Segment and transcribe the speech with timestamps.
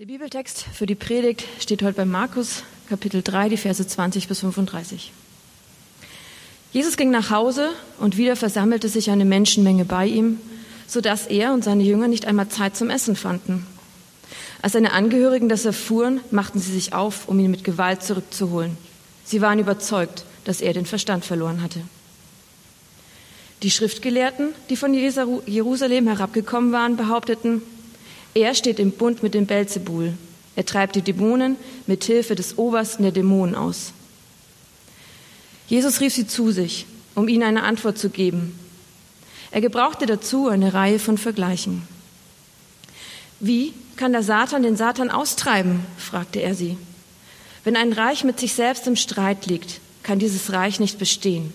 [0.00, 4.40] Der Bibeltext für die Predigt steht heute bei Markus, Kapitel 3, die Verse 20 bis
[4.40, 5.12] 35.
[6.72, 7.70] Jesus ging nach Hause
[8.00, 10.40] und wieder versammelte sich eine Menschenmenge bei ihm,
[10.88, 13.68] so dass er und seine Jünger nicht einmal Zeit zum Essen fanden.
[14.62, 18.76] Als seine Angehörigen das erfuhren, machten sie sich auf, um ihn mit Gewalt zurückzuholen.
[19.24, 21.82] Sie waren überzeugt, dass er den Verstand verloren hatte.
[23.62, 27.62] Die Schriftgelehrten, die von Jerusalem herabgekommen waren, behaupteten,
[28.34, 30.14] er steht im Bund mit dem Belzebul.
[30.56, 33.92] Er treibt die Dämonen mit Hilfe des Obersten der Dämonen aus.
[35.68, 38.58] Jesus rief sie zu sich, um ihnen eine Antwort zu geben.
[39.50, 41.82] Er gebrauchte dazu eine Reihe von Vergleichen.
[43.40, 45.86] Wie kann der Satan den Satan austreiben?
[45.96, 46.76] fragte er sie.
[47.62, 51.52] Wenn ein Reich mit sich selbst im Streit liegt, kann dieses Reich nicht bestehen.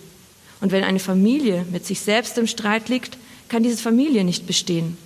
[0.60, 3.16] Und wenn eine Familie mit sich selbst im Streit liegt,
[3.48, 4.96] kann diese Familie nicht bestehen.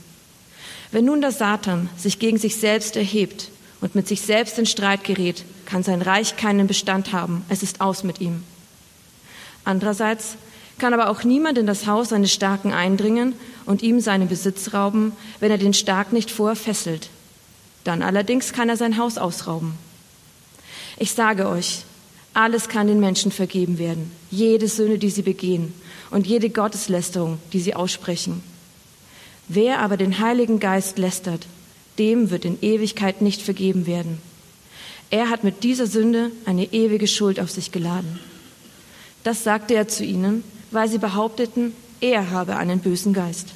[0.94, 5.02] Wenn nun der Satan sich gegen sich selbst erhebt und mit sich selbst in Streit
[5.02, 7.44] gerät, kann sein Reich keinen Bestand haben.
[7.48, 8.44] Es ist aus mit ihm.
[9.64, 10.36] Andererseits
[10.78, 13.32] kann aber auch niemand in das Haus eines Starken eindringen
[13.66, 15.10] und ihm seinen Besitz rauben,
[15.40, 17.10] wenn er den Stark nicht vorher fesselt.
[17.82, 19.74] Dann allerdings kann er sein Haus ausrauben.
[20.96, 21.82] Ich sage euch,
[22.34, 25.74] alles kann den Menschen vergeben werden, jede Sünde, die sie begehen
[26.12, 28.53] und jede Gotteslästerung, die sie aussprechen.
[29.48, 31.46] Wer aber den Heiligen Geist lästert,
[31.98, 34.18] dem wird in Ewigkeit nicht vergeben werden.
[35.10, 38.18] Er hat mit dieser Sünde eine ewige Schuld auf sich geladen.
[39.22, 43.48] Das sagte er zu ihnen, weil sie behaupteten, er habe einen bösen Geist.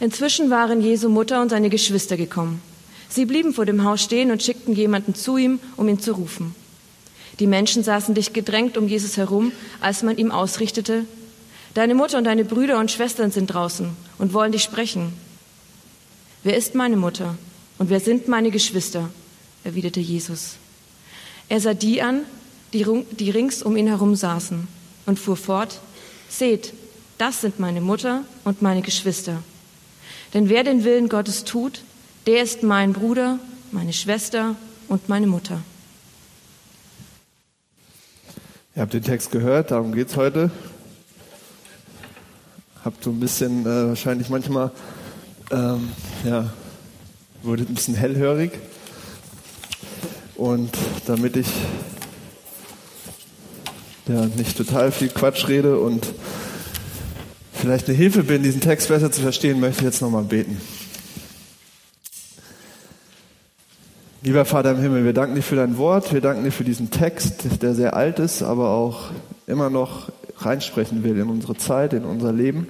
[0.00, 2.62] Inzwischen waren Jesu Mutter und seine Geschwister gekommen.
[3.08, 6.54] Sie blieben vor dem Haus stehen und schickten jemanden zu ihm, um ihn zu rufen.
[7.38, 11.04] Die Menschen saßen dicht gedrängt um Jesus herum, als man ihm ausrichtete,
[11.74, 15.14] Deine Mutter und deine Brüder und Schwestern sind draußen und wollen dich sprechen.
[16.42, 17.36] Wer ist meine Mutter
[17.78, 19.08] und wer sind meine Geschwister?
[19.64, 20.56] erwiderte Jesus.
[21.48, 22.22] Er sah die an,
[22.72, 24.66] die, rings um ihn herum saßen,
[25.06, 25.80] und fuhr fort,
[26.28, 26.72] Seht,
[27.18, 29.42] das sind meine Mutter und meine Geschwister.
[30.32, 31.82] Denn wer den Willen Gottes tut,
[32.26, 33.38] der ist mein Bruder,
[33.70, 34.56] meine Schwester
[34.88, 35.60] und meine Mutter.
[38.74, 40.50] Ihr habt den Text gehört, darum geht es heute
[42.84, 44.70] habe so ein bisschen äh, wahrscheinlich manchmal,
[45.50, 45.90] ähm,
[46.24, 46.52] ja,
[47.42, 48.52] wurde ein bisschen hellhörig.
[50.36, 50.70] Und
[51.06, 51.46] damit ich
[54.08, 56.06] ja, nicht total viel Quatsch rede und
[57.52, 60.60] vielleicht eine Hilfe bin, diesen Text besser zu verstehen, möchte ich jetzt nochmal beten.
[64.22, 66.90] Lieber Vater im Himmel, wir danken dir für dein Wort, wir danken dir für diesen
[66.90, 69.10] Text, der sehr alt ist, aber auch
[69.46, 72.68] immer noch reinsprechen will in unsere Zeit, in unser Leben.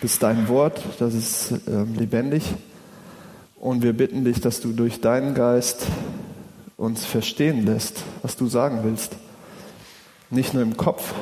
[0.00, 2.42] Das ist dein Wort, das ist äh, lebendig.
[3.56, 5.86] Und wir bitten dich, dass du durch deinen Geist
[6.76, 9.16] uns verstehen lässt, was du sagen willst.
[10.30, 11.14] Nicht nur im Kopf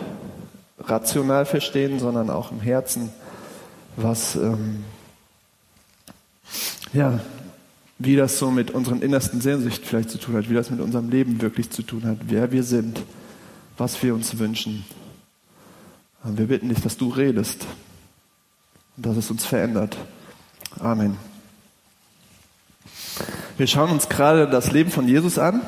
[0.80, 3.10] rational verstehen, sondern auch im Herzen,
[3.96, 4.84] was, ähm,
[6.92, 7.20] ja,
[7.98, 11.10] wie das so mit unseren innersten Sehnsüchten vielleicht zu tun hat, wie das mit unserem
[11.10, 13.02] Leben wirklich zu tun hat, wer wir sind,
[13.78, 14.84] was wir uns wünschen.
[16.24, 17.66] Wir bitten dich, dass du redest
[18.96, 19.96] und dass es uns verändert.
[20.78, 21.16] Amen.
[23.56, 25.62] Wir schauen uns gerade das Leben von Jesus an,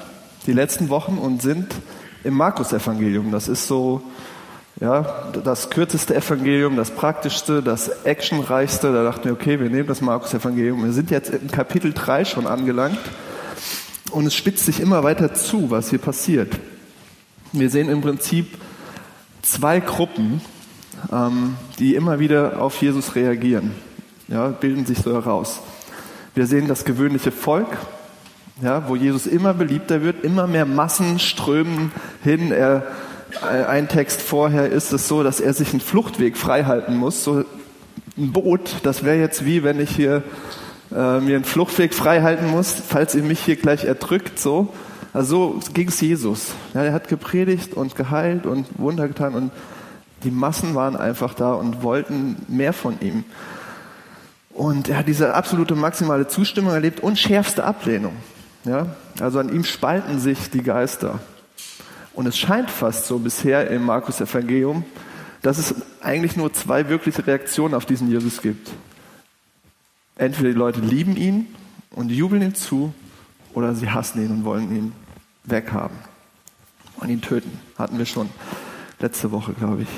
[0.46, 1.74] die letzten Wochen, und sind
[2.22, 3.32] im Markus-Evangelium.
[3.32, 4.02] Das ist so
[4.80, 8.92] ja, das kürzeste Evangelium, das praktischste, das actionreichste.
[8.92, 10.84] Da dachten wir, okay, wir nehmen das Markus-Evangelium.
[10.84, 12.98] Wir sind jetzt in Kapitel 3 schon angelangt
[14.12, 16.58] und es spitzt sich immer weiter zu, was hier passiert.
[17.52, 18.56] Wir sehen im Prinzip
[19.44, 20.40] zwei Gruppen,
[21.12, 23.72] ähm, die immer wieder auf Jesus reagieren.
[24.28, 25.60] Ja, bilden sich so heraus.
[26.34, 27.68] Wir sehen das gewöhnliche Volk,
[28.62, 32.50] ja, wo Jesus immer beliebter wird, immer mehr Massen strömen hin.
[32.50, 32.86] Er,
[33.42, 37.22] äh, ein Text vorher ist es so, dass er sich einen Fluchtweg freihalten muss.
[37.22, 37.44] So
[38.16, 40.22] ein Boot, das wäre jetzt wie, wenn ich hier
[40.90, 44.38] äh, mir einen Fluchtweg freihalten muss, falls ihr mich hier gleich erdrückt.
[44.38, 44.72] So,
[45.14, 46.54] also so ging es Jesus.
[46.74, 49.52] Ja, er hat gepredigt und geheilt und Wunder getan und
[50.24, 53.24] die Massen waren einfach da und wollten mehr von ihm.
[54.50, 58.14] Und er hat diese absolute maximale Zustimmung erlebt und schärfste Ablehnung.
[58.64, 58.96] Ja?
[59.20, 61.20] Also an ihm spalten sich die Geister.
[62.12, 64.84] Und es scheint fast so bisher im Markus Evangelium,
[65.42, 68.70] dass es eigentlich nur zwei wirkliche Reaktionen auf diesen Jesus gibt.
[70.16, 71.46] Entweder die Leute lieben ihn
[71.90, 72.92] und jubeln ihm zu,
[73.52, 74.92] oder sie hassen ihn und wollen ihn
[75.44, 75.96] weghaben
[76.98, 77.58] und ihn töten.
[77.78, 78.28] Hatten wir schon
[79.00, 79.88] letzte Woche, glaube ich.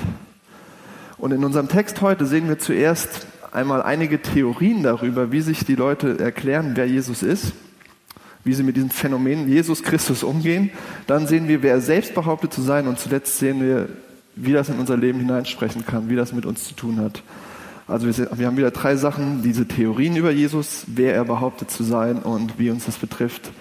[1.17, 5.75] Und in unserem Text heute sehen wir zuerst einmal einige Theorien darüber, wie sich die
[5.75, 7.53] Leute erklären, wer Jesus ist.
[8.43, 10.71] wie sie mit diesem Phänomen Jesus Christus umgehen.
[11.05, 12.87] Dann sehen wir, wer er selbst behauptet zu sein.
[12.87, 13.89] Und zuletzt sehen wir,
[14.37, 17.23] wie das in unser Leben hineinsprechen kann, wie das mit uns zu tun hat.
[17.87, 22.19] Also wir, haben wieder drei Sachen, diese Theorien über Jesus, wer er behauptet zu sein
[22.19, 23.51] und wie uns das betrifft,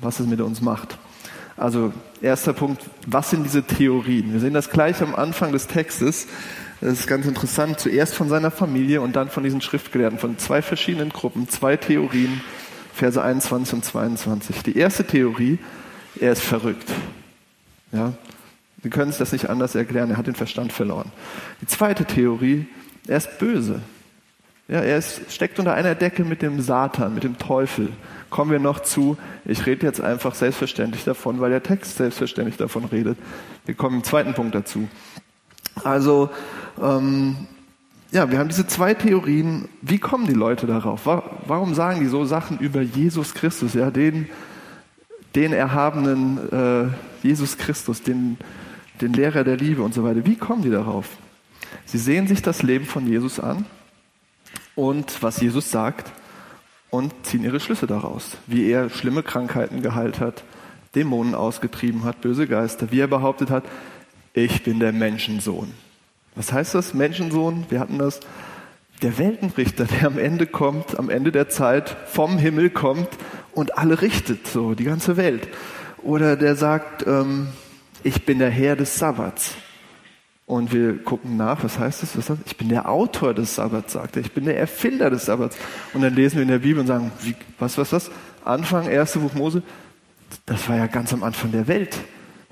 [0.00, 0.98] was es mit uns macht.
[1.56, 4.32] Also erster Punkt, was sind diese Theorien?
[4.32, 6.26] Wir sehen das gleich am Anfang des Textes.
[6.80, 7.78] Das ist ganz interessant.
[7.78, 12.40] Zuerst von seiner Familie und dann von diesen Schriftgelehrten, von zwei verschiedenen Gruppen, zwei Theorien,
[12.92, 14.62] Verse 21 und 22.
[14.64, 15.58] Die erste Theorie,
[16.20, 16.90] er ist verrückt.
[17.92, 18.12] Ja,
[18.82, 21.10] wir können es das nicht anders erklären, er hat den Verstand verloren.
[21.60, 22.66] Die zweite Theorie,
[23.06, 23.80] er ist böse.
[24.66, 27.90] Ja, er ist, steckt unter einer Decke mit dem Satan, mit dem Teufel.
[28.30, 32.86] Kommen wir noch zu, ich rede jetzt einfach selbstverständlich davon, weil der Text selbstverständlich davon
[32.86, 33.18] redet.
[33.66, 34.88] Wir kommen im zweiten Punkt dazu.
[35.82, 36.30] Also,
[36.82, 37.36] ähm,
[38.10, 39.68] ja, wir haben diese zwei Theorien.
[39.82, 41.04] Wie kommen die Leute darauf?
[41.04, 44.28] Warum sagen die so Sachen über Jesus Christus, ja, den,
[45.34, 48.38] den erhabenen äh, Jesus Christus, den,
[49.02, 50.24] den Lehrer der Liebe und so weiter?
[50.24, 51.08] Wie kommen die darauf?
[51.84, 53.66] Sie sehen sich das Leben von Jesus an
[54.74, 56.12] und was Jesus sagt
[56.90, 58.36] und ziehen ihre Schlüsse daraus.
[58.46, 60.44] Wie er schlimme Krankheiten geheilt hat,
[60.94, 63.64] Dämonen ausgetrieben hat, böse Geister, wie er behauptet hat,
[64.32, 65.72] ich bin der Menschensohn.
[66.34, 67.66] Was heißt das, Menschensohn?
[67.68, 68.20] Wir hatten das.
[69.02, 73.08] Der Weltenrichter, der am Ende kommt, am Ende der Zeit vom Himmel kommt
[73.52, 75.48] und alle richtet, so die ganze Welt.
[76.02, 77.48] Oder der sagt, ähm,
[78.02, 79.56] ich bin der Herr des Sabbats.
[80.46, 82.18] Und wir gucken nach, was heißt das?
[82.18, 82.46] Was heißt das?
[82.46, 84.22] Ich bin der Autor des Sabbats, sagt er.
[84.22, 85.56] Ich bin der Erfinder des Sabbats.
[85.94, 88.10] Und dann lesen wir in der Bibel und sagen, wie, was, was, was?
[88.44, 89.62] Anfang, erste Buch Mose.
[90.44, 91.96] Das war ja ganz am Anfang der Welt.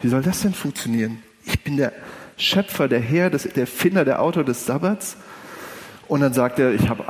[0.00, 1.19] Wie soll das denn funktionieren?
[1.44, 1.93] Ich bin der
[2.39, 5.17] Schöpfer, der Herr, der Erfinder, der Autor des Sabbats.
[6.09, 7.05] Und dann sagt er, ich habe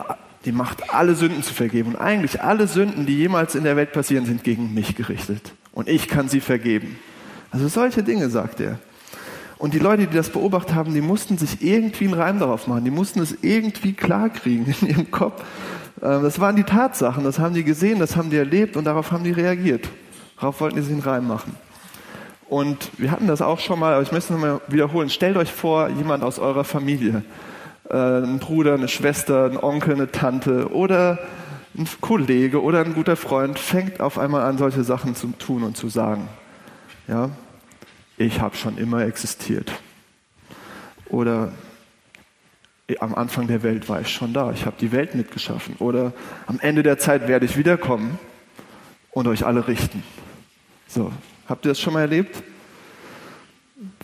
[0.44, 1.90] die Macht, alle Sünden zu vergeben.
[1.90, 5.52] Und eigentlich alle Sünden, die jemals in der Welt passieren, sind gegen mich gerichtet.
[5.70, 6.98] Und ich kann sie vergeben.
[7.52, 8.80] Also solche Dinge, sagt er.
[9.62, 12.84] Und die Leute, die das beobachtet haben, die mussten sich irgendwie einen Reim darauf machen.
[12.84, 15.40] Die mussten es irgendwie klarkriegen in ihrem Kopf.
[16.02, 19.12] Ähm, das waren die Tatsachen, das haben die gesehen, das haben die erlebt und darauf
[19.12, 19.88] haben die reagiert.
[20.34, 21.54] Darauf wollten die sich einen Reim machen.
[22.48, 25.08] Und wir hatten das auch schon mal, aber ich möchte es nochmal wiederholen.
[25.10, 27.22] Stellt euch vor, jemand aus eurer Familie,
[27.88, 31.20] äh, ein Bruder, eine Schwester, ein Onkel, eine Tante oder
[31.78, 35.76] ein Kollege oder ein guter Freund fängt auf einmal an, solche Sachen zu tun und
[35.76, 36.28] zu sagen.
[37.06, 37.30] Ja,
[38.16, 39.72] ich habe schon immer existiert.
[41.06, 41.52] Oder
[43.00, 45.76] am Anfang der Welt war ich schon da, ich habe die Welt mitgeschaffen.
[45.78, 46.12] Oder
[46.46, 48.18] am Ende der Zeit werde ich wiederkommen
[49.12, 50.02] und euch alle richten.
[50.88, 51.12] So,
[51.48, 52.42] habt ihr das schon mal erlebt?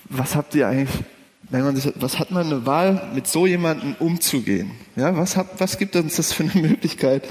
[0.05, 1.05] Was habt ihr eigentlich,
[1.51, 4.71] wenn man sich, was hat man eine Wahl, mit so jemandem umzugehen?
[4.97, 7.29] Ja, was, hat, was gibt uns das für eine Möglichkeit?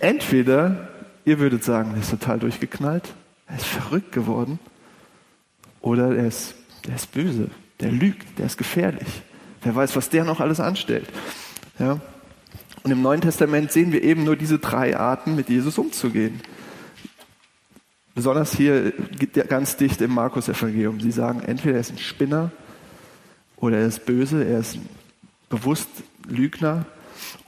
[0.00, 0.88] Entweder
[1.24, 3.14] ihr würdet sagen, der ist total durchgeknallt,
[3.46, 4.58] er ist verrückt geworden,
[5.86, 7.48] oder er ist, der ist böse,
[7.78, 9.06] der lügt, der ist gefährlich.
[9.62, 11.06] Wer weiß, was der noch alles anstellt.
[11.78, 12.00] Ja?
[12.82, 16.40] Und im Neuen Testament sehen wir eben nur diese drei Arten, mit Jesus umzugehen.
[18.16, 18.92] Besonders hier
[19.48, 21.00] ganz dicht im Markus-Evangelium.
[21.00, 22.50] Sie sagen, entweder er ist ein Spinner
[23.56, 24.80] oder er ist böse, er ist
[25.48, 25.88] bewusst
[26.28, 26.84] Lügner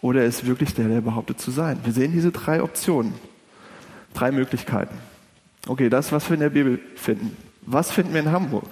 [0.01, 1.81] oder er ist wirklich der, der behauptet zu sein.
[1.83, 3.15] Wir sehen diese drei Optionen,
[4.15, 4.95] drei Möglichkeiten.
[5.67, 7.37] Okay, das, was wir in der Bibel finden.
[7.71, 8.65] Was finden wir in Hamburg?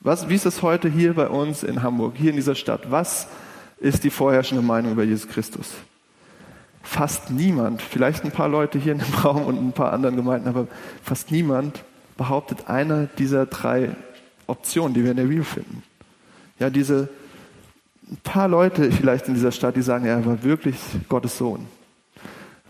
[0.00, 2.90] Was, wie ist es heute hier bei uns in Hamburg, hier in dieser Stadt?
[2.90, 3.28] Was
[3.78, 5.74] ist die vorherrschende Meinung über Jesus Christus?
[6.82, 10.48] Fast niemand, vielleicht ein paar Leute hier in dem Raum und ein paar anderen Gemeinden,
[10.48, 10.68] aber
[11.02, 11.84] fast niemand
[12.16, 13.94] behauptet eine dieser drei
[14.46, 15.82] Optionen, die wir in der Bibel finden.
[16.58, 17.10] Ja, diese
[18.10, 20.76] ein paar Leute vielleicht in dieser Stadt, die sagen, er war wirklich
[21.10, 21.66] Gottes Sohn.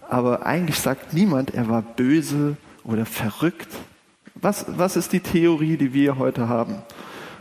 [0.09, 3.69] Aber eigentlich sagt niemand, er war böse oder verrückt
[4.41, 6.83] was, was ist die Theorie, die wir heute haben?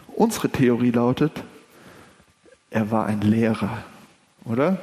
[0.07, 1.43] Unsere Theorie lautet,
[2.69, 3.83] er war ein Lehrer,
[4.45, 4.79] oder?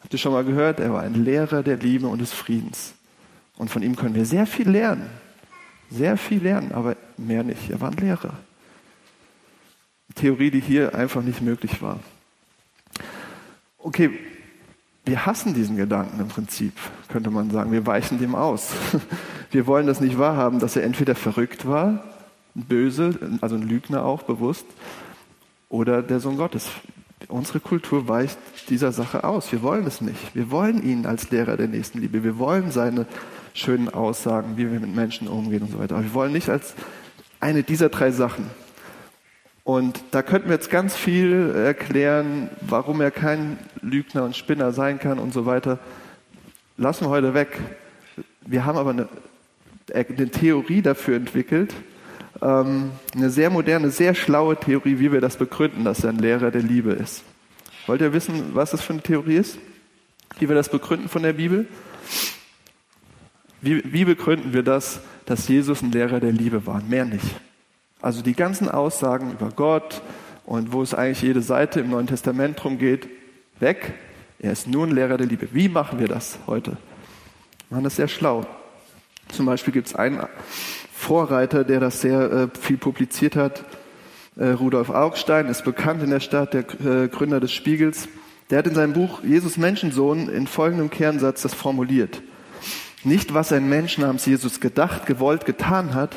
[0.00, 0.80] Habt ihr schon mal gehört?
[0.80, 2.94] Er war ein Lehrer der Liebe und des Friedens.
[3.56, 5.08] Und von ihm können wir sehr viel lernen.
[5.90, 7.70] Sehr viel lernen, aber mehr nicht.
[7.70, 8.34] Er war ein Lehrer.
[10.14, 12.00] Theorie, die hier einfach nicht möglich war.
[13.78, 14.10] Okay,
[15.06, 16.72] wir hassen diesen Gedanken im Prinzip,
[17.08, 17.70] könnte man sagen.
[17.70, 18.72] Wir weichen dem aus.
[19.52, 22.02] Wir wollen das nicht wahrhaben, dass er entweder verrückt war,
[22.54, 24.66] böse, also ein Lügner auch bewusst,
[25.68, 26.68] oder der Sohn Gottes.
[27.28, 29.52] Unsere Kultur weicht dieser Sache aus.
[29.52, 30.34] Wir wollen es nicht.
[30.34, 32.24] Wir wollen ihn als Lehrer der Nächstenliebe.
[32.24, 33.06] Wir wollen seine
[33.54, 35.94] schönen Aussagen, wie wir mit Menschen umgehen und so weiter.
[35.94, 36.74] Aber wir wollen nicht als
[37.40, 38.50] eine dieser drei Sachen.
[39.66, 45.00] Und da könnten wir jetzt ganz viel erklären, warum er kein Lügner und Spinner sein
[45.00, 45.80] kann und so weiter.
[46.76, 47.58] Lassen wir heute weg.
[48.42, 49.08] Wir haben aber eine,
[49.92, 51.74] eine Theorie dafür entwickelt,
[52.40, 56.52] ähm, eine sehr moderne, sehr schlaue Theorie, wie wir das begründen, dass er ein Lehrer
[56.52, 57.24] der Liebe ist.
[57.88, 59.58] Wollt ihr wissen, was das für eine Theorie ist?
[60.38, 61.66] Wie wir das begründen von der Bibel?
[63.60, 66.80] Wie, wie begründen wir das, dass Jesus ein Lehrer der Liebe war?
[66.88, 67.34] Mehr nicht.
[68.00, 70.02] Also die ganzen Aussagen über Gott
[70.44, 73.08] und wo es eigentlich jede Seite im Neuen Testament drum geht,
[73.58, 73.94] weg.
[74.38, 75.48] Er ist nur ein Lehrer der Liebe.
[75.52, 76.72] Wie machen wir das heute?
[76.72, 78.46] Wir machen das sehr schlau.
[79.28, 80.20] Zum Beispiel gibt es einen
[80.92, 83.64] Vorreiter, der das sehr äh, viel publiziert hat.
[84.36, 88.08] Äh, Rudolf Augstein ist bekannt in der Stadt, der äh, Gründer des Spiegels.
[88.50, 92.22] Der hat in seinem Buch Jesus Menschensohn in folgendem Kernsatz das formuliert.
[93.02, 96.16] Nicht, was ein Mensch namens Jesus gedacht, gewollt, getan hat,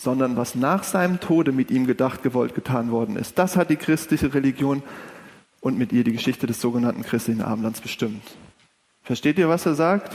[0.00, 3.38] sondern was nach seinem Tode mit ihm gedacht, gewollt, getan worden ist.
[3.38, 4.82] Das hat die christliche Religion
[5.60, 8.22] und mit ihr die Geschichte des sogenannten christlichen Abendlands bestimmt.
[9.02, 10.14] Versteht ihr, was er sagt?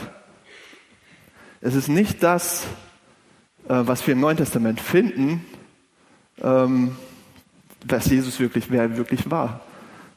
[1.60, 2.64] Es ist nicht das,
[3.68, 5.44] äh, was wir im Neuen Testament finden,
[6.42, 6.96] ähm,
[7.86, 9.60] was Jesus wirklich, wer wirklich war.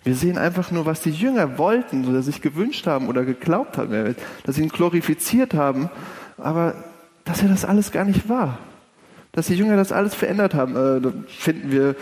[0.04, 4.16] Wir sehen einfach nur, was die Jünger wollten oder sich gewünscht haben oder geglaubt haben,
[4.46, 5.92] dass sie ihn glorifiziert haben,
[6.38, 6.74] aber
[7.24, 8.58] dass er das alles gar nicht war.
[9.32, 11.96] Dass die Jünger das alles verändert haben, äh, finden wir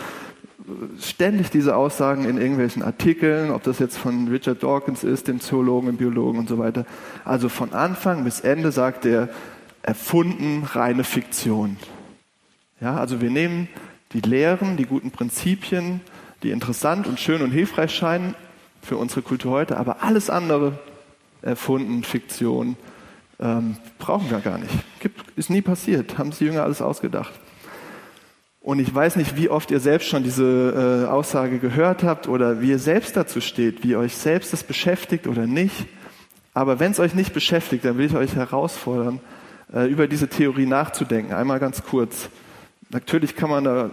[1.00, 5.86] ständig diese Aussagen in irgendwelchen Artikeln, ob das jetzt von Richard Dawkins ist, dem Zoologen,
[5.86, 6.84] dem Biologen und so weiter.
[7.24, 9.28] Also von Anfang bis Ende sagt er,
[9.82, 11.76] erfunden, reine Fiktion.
[12.80, 13.68] Ja, also wir nehmen
[14.12, 16.00] die Lehren, die guten Prinzipien,
[16.42, 18.34] die interessant und schön und hilfreich scheinen
[18.82, 20.78] für unsere Kultur heute, aber alles andere
[21.42, 22.76] erfunden, Fiktion,
[23.40, 24.72] ähm, brauchen wir gar nicht.
[25.00, 27.32] Gibt, ist nie passiert, haben die Jünger alles ausgedacht.
[28.60, 32.60] Und ich weiß nicht, wie oft ihr selbst schon diese äh, Aussage gehört habt oder
[32.60, 35.86] wie ihr selbst dazu steht, wie euch selbst das beschäftigt oder nicht.
[36.52, 39.20] Aber wenn es euch nicht beschäftigt, dann will ich euch herausfordern,
[39.72, 41.32] äh, über diese Theorie nachzudenken.
[41.32, 42.28] Einmal ganz kurz.
[42.90, 43.90] Natürlich kann man da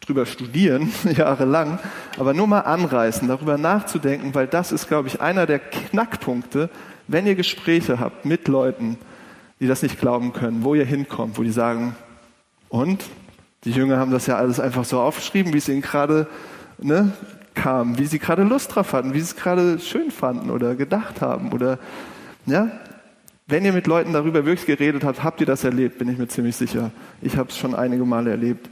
[0.00, 1.78] drüber studieren, jahrelang,
[2.18, 6.70] aber nur mal anreißen, darüber nachzudenken, weil das ist, glaube ich, einer der Knackpunkte,
[7.08, 8.98] wenn ihr Gespräche habt mit Leuten,
[9.60, 11.94] die das nicht glauben können, wo ihr hinkommt, wo die sagen,
[12.68, 13.04] und?
[13.64, 16.28] Die Jünger haben das ja alles einfach so aufgeschrieben, wie es ihnen gerade
[16.78, 17.12] ne,
[17.54, 21.20] kam, wie sie gerade Lust drauf hatten, wie sie es gerade schön fanden oder gedacht
[21.20, 21.78] haben oder
[22.44, 22.70] ja,
[23.48, 26.26] wenn ihr mit Leuten darüber wirklich geredet habt, habt ihr das erlebt, bin ich mir
[26.26, 26.90] ziemlich sicher.
[27.22, 28.68] Ich habe es schon einige Male erlebt.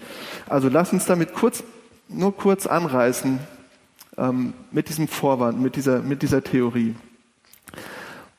[0.49, 1.63] Also lasst uns damit kurz,
[2.09, 3.39] nur kurz anreißen
[4.19, 6.97] ähm, mit diesem Vorwand, mit dieser, mit dieser Theorie.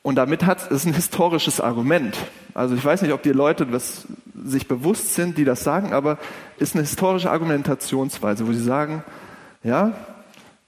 [0.06, 2.16] Und damit hat es ein historisches Argument.
[2.54, 4.06] Also ich weiß nicht, ob die Leute das
[4.40, 6.18] sich bewusst sind, die das sagen, aber
[6.58, 9.02] ist eine historische Argumentationsweise, wo sie sagen,
[9.64, 9.94] ja,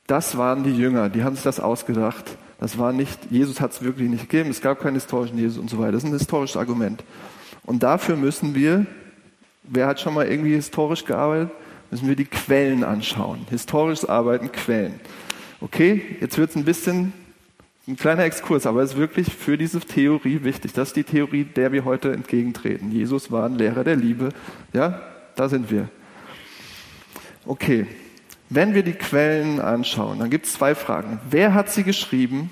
[0.08, 2.24] das waren die Jünger, die haben sich das ausgedacht.
[2.58, 5.70] Das war nicht, Jesus hat es wirklich nicht gegeben, es gab keinen historischen Jesus und
[5.70, 5.92] so weiter.
[5.92, 7.04] Das ist ein historisches Argument.
[7.64, 8.86] Und dafür müssen wir,
[9.62, 11.52] wer hat schon mal irgendwie historisch gearbeitet,
[11.92, 13.46] müssen wir die Quellen anschauen.
[13.50, 14.98] Historisches Arbeiten, Quellen.
[15.60, 17.12] Okay, jetzt wird es ein bisschen
[17.88, 20.74] ein kleiner Exkurs, aber es ist wirklich für diese Theorie wichtig.
[20.74, 22.92] Das ist die Theorie, der wir heute entgegentreten.
[22.92, 24.28] Jesus war ein Lehrer der Liebe.
[24.74, 25.00] Ja,
[25.36, 25.88] da sind wir.
[27.46, 27.86] Okay,
[28.50, 31.18] wenn wir die Quellen anschauen, dann gibt es zwei Fragen.
[31.30, 32.50] Wer hat sie geschrieben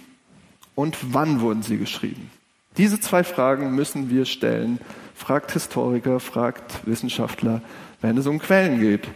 [0.74, 2.30] und wann wurden sie geschrieben?
[2.78, 4.78] Diese zwei Fragen müssen wir stellen.
[5.14, 7.60] Fragt Historiker, fragt Wissenschaftler,
[8.00, 9.06] wenn es um Quellen geht.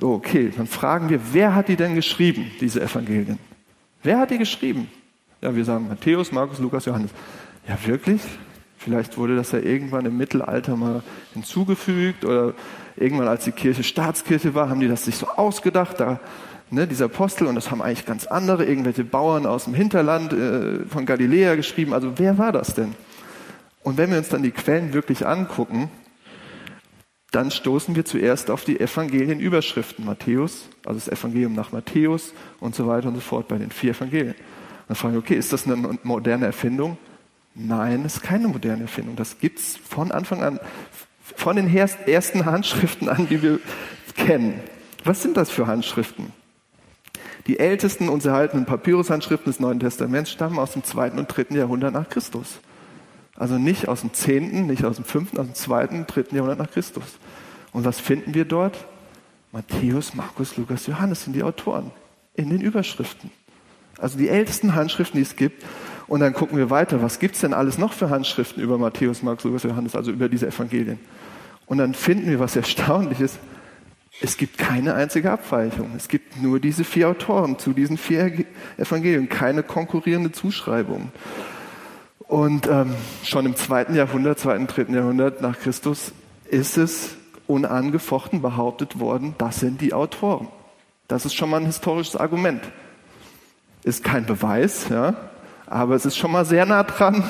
[0.00, 3.38] So, okay, dann fragen wir, wer hat die denn geschrieben, diese Evangelien?
[4.02, 4.88] Wer hat die geschrieben?
[5.42, 7.10] Ja, wir sagen Matthäus, Markus, Lukas, Johannes.
[7.66, 8.20] Ja, wirklich?
[8.78, 11.02] Vielleicht wurde das ja irgendwann im Mittelalter mal
[11.34, 12.54] hinzugefügt oder
[12.96, 16.20] irgendwann, als die Kirche Staatskirche war, haben die das sich so ausgedacht, da,
[16.70, 20.86] ne, dieser Apostel, und das haben eigentlich ganz andere, irgendwelche Bauern aus dem Hinterland äh,
[20.86, 21.92] von Galiläa geschrieben.
[21.92, 22.94] Also wer war das denn?
[23.82, 25.90] Und wenn wir uns dann die Quellen wirklich angucken,
[27.32, 30.04] dann stoßen wir zuerst auf die Evangelienüberschriften.
[30.04, 33.90] Matthäus, also das Evangelium nach Matthäus und so weiter und so fort bei den vier
[33.90, 34.36] Evangelien.
[34.92, 36.98] Dann fragen wir, okay, ist das eine moderne Erfindung?
[37.54, 39.16] Nein, es ist keine moderne Erfindung.
[39.16, 40.60] Das gibt es von Anfang an,
[41.34, 43.58] von den ersten Handschriften an, die wir
[44.14, 44.60] kennen.
[45.02, 46.34] Was sind das für Handschriften?
[47.46, 51.94] Die ältesten uns erhaltenen Papyrushandschriften des Neuen Testaments stammen aus dem zweiten und dritten Jahrhundert
[51.94, 52.60] nach Christus.
[53.34, 56.70] Also nicht aus dem zehnten, nicht aus dem fünften, aus dem zweiten, dritten Jahrhundert nach
[56.70, 57.18] Christus.
[57.72, 58.76] Und was finden wir dort?
[59.52, 61.92] Matthäus, Markus, Lukas, Johannes sind die Autoren
[62.34, 63.30] in den Überschriften.
[63.98, 65.64] Also die ältesten Handschriften, die es gibt.
[66.08, 69.22] Und dann gucken wir weiter, was gibt es denn alles noch für Handschriften über Matthäus,
[69.22, 70.98] Markus, Lukas, Johannes, also über diese Evangelien.
[71.66, 73.38] Und dann finden wir was Erstaunliches.
[74.20, 75.92] Es gibt keine einzige Abweichung.
[75.96, 78.44] Es gibt nur diese vier Autoren zu diesen vier
[78.76, 81.12] Evangelien, keine konkurrierende Zuschreibung.
[82.18, 82.94] Und ähm,
[83.24, 86.12] schon im zweiten Jahrhundert, zweiten, dritten Jahrhundert nach Christus
[86.50, 90.48] ist es unangefochten behauptet worden, das sind die Autoren.
[91.08, 92.62] Das ist schon mal ein historisches Argument.
[93.84, 95.14] Ist kein Beweis, ja,
[95.66, 97.24] aber es ist schon mal sehr nah dran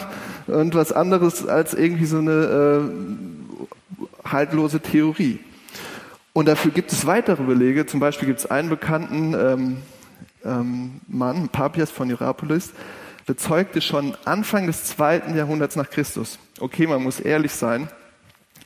[0.47, 5.39] und was anderes als irgendwie so eine äh, haltlose Theorie.
[6.33, 7.87] Und dafür gibt es weitere Belege.
[7.87, 9.77] Zum Beispiel gibt es einen bekannten ähm,
[10.45, 12.73] ähm, Mann, Papias von Hierapolis,
[13.27, 16.39] bezeugte schon Anfang des zweiten Jahrhunderts nach Christus.
[16.59, 17.89] Okay, man muss ehrlich sein.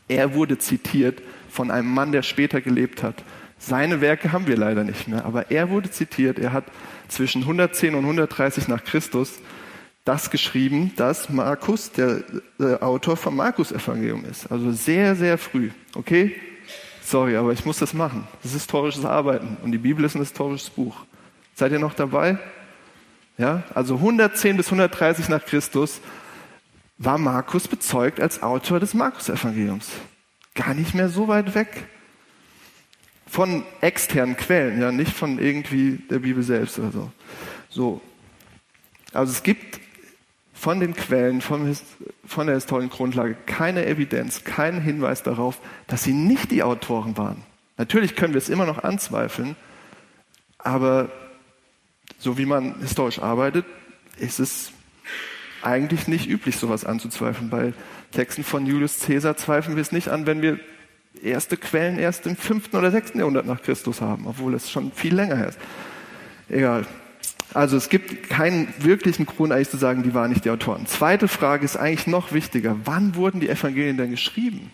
[0.09, 3.17] Er wurde zitiert von einem Mann, der später gelebt hat.
[3.59, 6.39] Seine Werke haben wir leider nicht mehr, aber er wurde zitiert.
[6.39, 6.65] Er hat
[7.09, 9.35] zwischen 110 und 130 nach Christus
[10.05, 12.23] das geschrieben, dass Markus der,
[12.59, 14.51] der Autor vom Markus-Evangelium ist.
[14.53, 15.71] Also sehr, sehr früh.
[15.95, 16.37] Okay?
[17.03, 18.27] Sorry, aber ich muss das machen.
[18.43, 21.05] Das ist historisches Arbeiten und die Bibel ist ein historisches Buch.
[21.55, 22.39] Seid ihr noch dabei?
[23.39, 26.01] Ja, also 110 bis 130 nach Christus
[26.99, 29.89] war Markus bezeugt als Autor des Markus-Evangeliums.
[30.55, 31.87] Gar nicht mehr so weit weg.
[33.27, 37.11] Von externen Quellen, ja, nicht von irgendwie der Bibel selbst oder so.
[37.69, 38.01] So.
[39.13, 39.81] Also es gibt
[40.55, 41.77] von den Quellen, von,
[42.25, 47.43] von der historischen Grundlage keine Evidenz, keinen Hinweis darauf, dass sie nicht die Autoren waren.
[47.77, 49.55] Natürlich können wir es immer noch anzweifeln,
[50.59, 51.11] aber
[52.19, 53.67] so wie man historisch arbeitet,
[54.19, 54.73] ist es
[55.63, 57.51] eigentlich nicht üblich, sowas anzuzweifeln.
[57.51, 57.75] Bei
[58.13, 60.59] Texten von Julius Caesar zweifeln wir es nicht an, wenn wir
[61.23, 65.15] erste Quellen erst im fünften oder sechsten Jahrhundert nach Christus haben, obwohl es schon viel
[65.15, 65.59] länger her ist.
[66.49, 66.87] Egal.
[67.55, 70.87] Also es gibt keinen wirklichen Grund eigentlich zu sagen, die waren nicht die Autoren.
[70.87, 72.77] Zweite Frage ist eigentlich noch wichtiger.
[72.85, 74.73] Wann wurden die Evangelien denn geschrieben?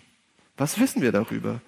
[0.56, 1.60] Was wissen wir darüber?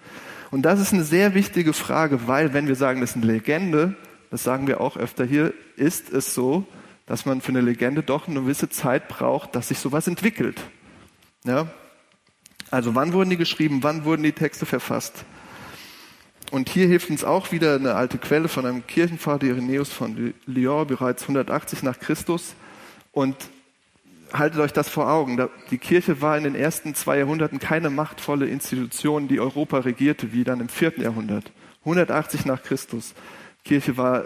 [0.50, 3.97] Und das ist eine sehr wichtige Frage, weil wenn wir sagen, das ist eine Legende,
[4.31, 6.66] das sagen wir auch öfter hier, ist es so,
[7.07, 10.61] dass man für eine Legende doch eine gewisse Zeit braucht, dass sich sowas entwickelt.
[11.45, 11.69] Ja?
[12.75, 15.25] Also wann wurden die geschrieben, wann wurden die Texte verfasst?
[16.50, 20.87] Und hier hilft uns auch wieder eine alte Quelle von einem Kirchenvater Irenäus von Lyon,
[20.89, 22.54] bereits 180 nach Christus.
[23.13, 23.37] Und
[24.32, 25.49] haltet euch das vor Augen.
[25.71, 30.43] Die Kirche war in den ersten zwei Jahrhunderten keine machtvolle Institution, die Europa regierte, wie
[30.43, 31.52] dann im vierten Jahrhundert.
[31.82, 33.15] 180 nach Christus.
[33.65, 34.25] Kirche war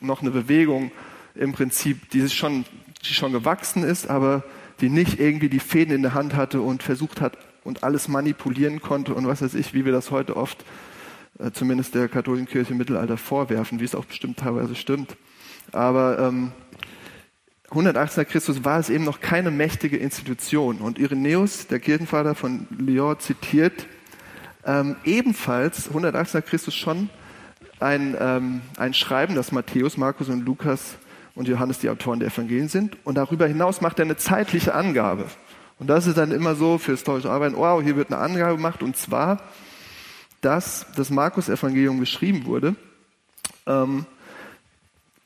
[0.00, 0.92] noch eine Bewegung
[1.34, 2.66] im Prinzip, die schon,
[3.08, 4.44] die schon gewachsen ist, aber
[4.82, 8.80] die nicht irgendwie die Fäden in der Hand hatte und versucht hat und alles manipulieren
[8.80, 10.64] konnte und was weiß ich, wie wir das heute oft
[11.38, 15.16] äh, zumindest der katholischen Kirche im Mittelalter vorwerfen, wie es auch bestimmt teilweise stimmt.
[15.70, 16.52] Aber ähm,
[17.70, 20.78] 118 nach Christus war es eben noch keine mächtige Institution.
[20.78, 23.86] Und Irenäus, der Kirchenvater von Lyon, zitiert
[24.64, 27.10] ähm, ebenfalls 118 nach Christus schon
[27.78, 30.96] ein, ähm, ein Schreiben, das Matthäus, Markus und Lukas
[31.34, 32.96] und Johannes die Autoren der Evangelien sind.
[33.04, 35.26] Und darüber hinaus macht er eine zeitliche Angabe.
[35.78, 38.82] Und das ist dann immer so für historische Arbeiten, wow, hier wird eine Angabe gemacht.
[38.82, 39.40] Und zwar,
[40.40, 42.74] dass das Markus-Evangelium geschrieben wurde
[43.66, 44.06] ähm,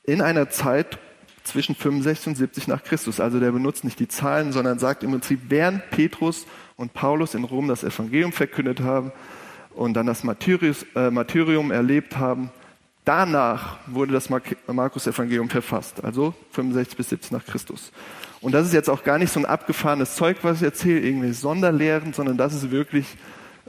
[0.04, 0.98] in einer Zeit
[1.44, 3.18] zwischen 65 und 70 nach Christus.
[3.20, 7.44] Also der benutzt nicht die Zahlen, sondern sagt im Prinzip, während Petrus und Paulus in
[7.44, 9.12] Rom das Evangelium verkündet haben,
[9.74, 12.50] und dann das äh, Martyrium erlebt haben.
[13.04, 17.90] Danach wurde das Markus-Evangelium verfasst, also 65 bis 70 nach Christus.
[18.42, 21.32] Und das ist jetzt auch gar nicht so ein abgefahrenes Zeug, was ich erzähle, irgendwie
[21.32, 23.06] Sonderlehren, sondern das ist wirklich,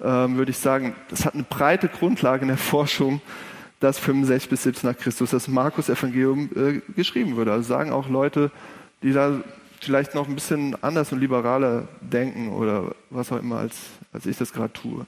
[0.04, 3.22] ähm, würde ich sagen, das hat eine breite Grundlage in der Forschung,
[3.80, 7.52] dass 65 bis 70 nach Christus das Markus-Evangelium äh, geschrieben wurde.
[7.52, 8.50] Also sagen auch Leute,
[9.04, 9.42] die da
[9.80, 13.76] vielleicht noch ein bisschen anders und liberaler denken oder was auch immer, als,
[14.12, 15.06] als ich das gerade tue.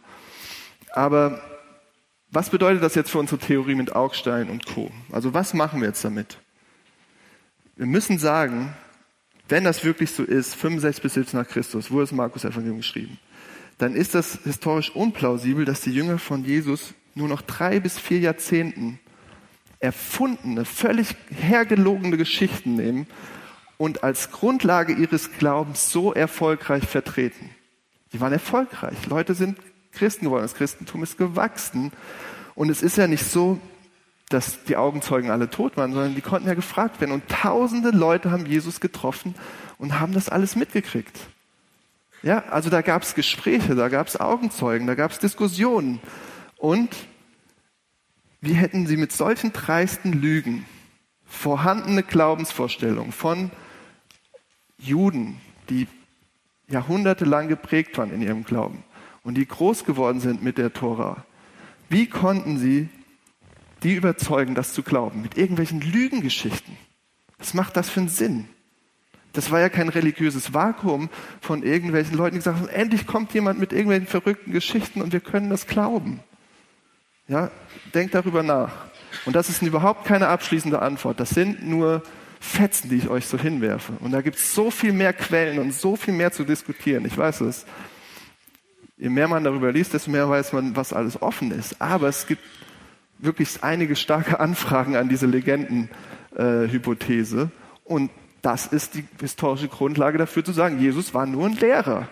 [0.93, 1.41] Aber
[2.30, 4.91] was bedeutet das jetzt für unsere Theorie mit Augstein und Co.?
[5.12, 6.38] Also was machen wir jetzt damit?
[7.78, 8.75] Wir müssen sagen,
[9.47, 13.19] wenn das wirklich so ist, 65 bis 17 nach Christus, wurde das Markus Evangelium geschrieben,
[13.77, 18.19] dann ist das historisch unplausibel, dass die Jünger von Jesus nur noch drei bis vier
[18.19, 18.99] Jahrzehnten
[19.79, 23.08] erfundene, völlig hergelogene Geschichten nehmen
[23.77, 27.49] und als Grundlage ihres Glaubens so erfolgreich vertreten.
[28.13, 29.05] Die waren erfolgreich.
[29.08, 29.58] Leute sind
[29.91, 30.43] Christen geworden.
[30.43, 31.91] Das Christentum ist gewachsen.
[32.55, 33.60] Und es ist ja nicht so,
[34.36, 37.13] dass die Augenzeugen alle tot waren, sondern die konnten ja gefragt werden.
[37.13, 39.34] Und tausende Leute haben Jesus getroffen
[39.78, 41.17] und haben das alles mitgekriegt.
[42.21, 46.02] Ja, also da gab es Gespräche, da gab es Augenzeugen, da gab es Diskussionen.
[46.58, 46.93] Und
[48.41, 50.65] wie hätten sie mit solchen dreisten Lügen
[51.26, 53.52] vorhandene Glaubensvorstellungen von
[54.78, 55.88] Juden, die
[56.67, 58.84] jahrhundertelang geprägt waren in ihrem Glauben,
[59.24, 61.26] und die groß geworden sind mit der Tora,
[61.88, 62.89] wie konnten sie
[63.86, 65.21] die überzeugen, das zu glauben?
[65.21, 66.76] Mit irgendwelchen Lügengeschichten.
[67.38, 68.50] Was macht das für einen Sinn?
[69.32, 73.60] Das war ja kein religiöses Vakuum von irgendwelchen Leuten, die gesagt haben, endlich kommt jemand
[73.60, 76.21] mit irgendwelchen verrückten Geschichten und wir können das glauben.
[77.28, 77.52] Ja,
[77.93, 78.71] denkt darüber nach.
[79.26, 81.19] Und das ist überhaupt keine abschließende Antwort.
[81.19, 82.02] Das sind nur
[82.39, 83.93] Fetzen, die ich euch so hinwerfe.
[84.00, 87.06] Und da gibt es so viel mehr Quellen und so viel mehr zu diskutieren.
[87.06, 87.65] Ich weiß es.
[88.98, 91.82] Je mehr man darüber liest, desto mehr weiß man, was alles offen ist.
[91.82, 92.41] Aber es gibt
[93.17, 97.41] wirklich einige starke Anfragen an diese Legendenhypothese.
[97.41, 97.47] Äh,
[97.84, 102.08] und das ist die historische Grundlage dafür zu sagen, Jesus war nur ein Lehrer.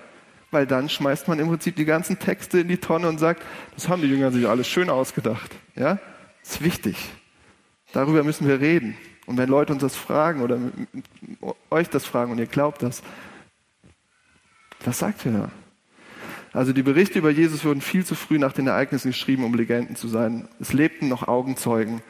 [0.51, 3.41] Weil dann schmeißt man im Prinzip die ganzen Texte in die Tonne und sagt,
[3.75, 5.51] das haben die Jünger sich alles schön ausgedacht.
[5.75, 5.99] Ja?
[6.43, 6.97] Das ist wichtig.
[7.91, 8.97] Darüber müssen wir reden.
[9.25, 10.59] Und wenn Leute uns das fragen oder
[11.69, 13.01] euch das fragen und ihr glaubt das,
[14.83, 15.49] was sagt ihr da?
[16.53, 19.95] Also die Berichte über Jesus wurden viel zu früh nach den Ereignissen geschrieben, um Legenden
[19.95, 20.47] zu sein.
[20.59, 22.03] Es lebten noch Augenzeugen.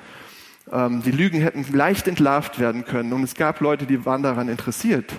[0.72, 4.50] Ähm, die Lügen hätten leicht entlarvt werden können und es gab Leute, die waren daran
[4.50, 5.14] interessiert.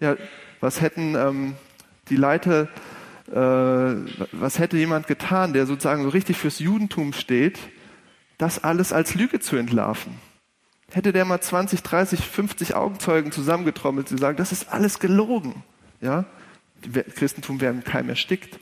[0.00, 0.16] Ja,
[0.60, 1.54] was hätten ähm,
[2.10, 2.68] die Leiter,
[3.30, 3.34] äh,
[4.32, 7.58] was hätte jemand getan, der sozusagen so richtig fürs Judentum steht,
[8.36, 10.14] das alles als Lüge zu entlarven?
[10.90, 15.62] Hätte der mal 20, 30, 50 Augenzeugen zusammengetrommelt, die sagen, das ist alles gelogen.
[16.00, 16.26] Ja?
[17.14, 18.58] Christentum wäre im Keim erstickt.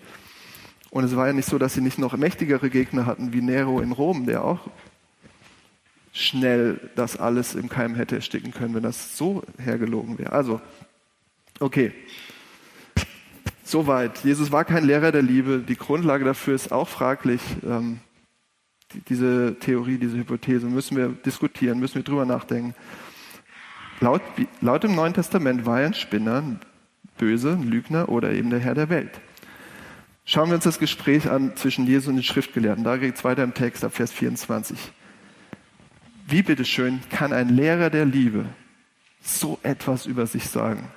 [0.91, 3.81] Und es war ja nicht so, dass sie nicht noch mächtigere Gegner hatten, wie Nero
[3.81, 4.61] in Rom, der auch
[6.13, 10.33] schnell das alles im Keim hätte ersticken können, wenn das so hergelogen wäre.
[10.33, 10.61] Also,
[11.61, 11.93] okay.
[13.65, 14.25] Soweit.
[14.25, 15.59] Jesus war kein Lehrer der Liebe.
[15.59, 17.43] Die Grundlage dafür ist auch fraglich.
[17.65, 17.99] Ähm,
[19.09, 22.75] diese Theorie, diese Hypothese müssen wir diskutieren, müssen wir drüber nachdenken.
[24.01, 24.23] Laut,
[24.61, 26.43] laut dem Neuen Testament war er ein Spinner,
[27.19, 29.21] Böse, ein Lügner oder eben der Herr der Welt.
[30.25, 32.83] Schauen wir uns das Gespräch an zwischen Jesus und den Schriftgelehrten.
[32.83, 34.77] Da geht es weiter im Text ab Vers 24.
[36.27, 38.47] Wie bitteschön kann ein Lehrer der Liebe
[39.21, 40.89] so etwas über sich sagen?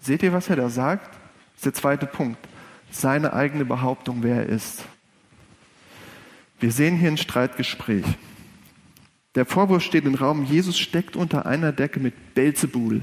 [0.00, 1.06] Seht ihr, was er da sagt?
[1.06, 2.38] Das ist der zweite Punkt.
[2.90, 4.84] Seine eigene Behauptung, wer er ist.
[6.58, 8.04] Wir sehen hier ein Streitgespräch.
[9.34, 13.02] Der Vorwurf steht im Raum, Jesus steckt unter einer Decke mit Belzebul.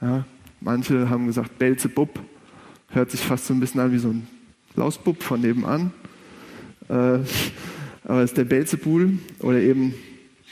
[0.00, 0.24] Ja,
[0.60, 2.20] manche haben gesagt Belzebub.
[2.90, 4.26] Hört sich fast so ein bisschen an wie so ein
[4.76, 5.92] Lausbub von nebenan.
[6.88, 7.18] Äh,
[8.04, 9.94] aber es ist der Belzebul oder eben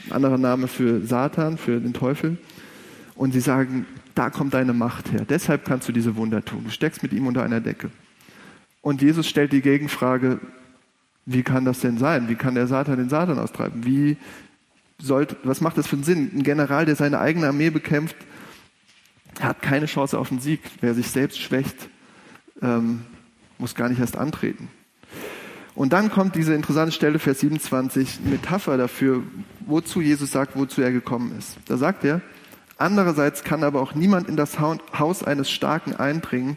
[0.07, 2.39] ein anderer Name für Satan, für den Teufel.
[3.15, 5.25] Und sie sagen, da kommt deine Macht her.
[5.29, 6.65] Deshalb kannst du diese Wunder tun.
[6.65, 7.91] Du steckst mit ihm unter einer Decke.
[8.83, 10.39] Und Jesus stellt die Gegenfrage,
[11.25, 12.29] wie kann das denn sein?
[12.29, 13.85] Wie kann der Satan den Satan austreiben?
[13.85, 14.17] Wie
[14.99, 16.31] sollte, was macht das für einen Sinn?
[16.35, 18.17] Ein General, der seine eigene Armee bekämpft,
[19.41, 20.61] hat keine Chance auf einen Sieg.
[20.81, 21.89] Wer sich selbst schwächt,
[22.63, 23.05] ähm,
[23.59, 24.69] muss gar nicht erst antreten.
[25.75, 29.23] Und dann kommt diese interessante Stelle, Vers 27, Metapher dafür,
[29.67, 31.59] wozu Jesus sagt, wozu er gekommen ist.
[31.67, 32.23] Da sagt er,
[32.79, 36.57] andererseits kann aber auch niemand in das Haus eines Starken eindringen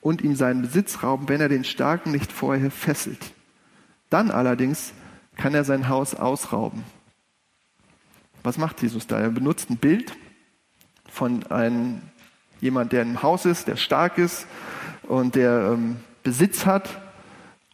[0.00, 3.32] und ihm seinen Besitz rauben, wenn er den Starken nicht vorher fesselt.
[4.10, 4.92] Dann allerdings
[5.36, 6.82] kann er sein Haus ausrauben.
[8.42, 9.18] Was macht Jesus da?
[9.18, 10.16] Er benutzt ein Bild
[11.08, 12.02] von einem
[12.60, 14.46] jemand, der im Haus ist, der stark ist
[15.02, 17.00] und der ähm, Besitz hat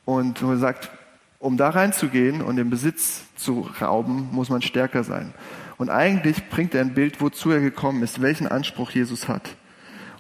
[0.05, 0.91] und er sagt,
[1.39, 5.35] um da reinzugehen und den Besitz zu rauben, muss man stärker sein.
[5.77, 9.57] Und eigentlich bringt er ein Bild, wozu er gekommen ist, welchen Anspruch Jesus hat.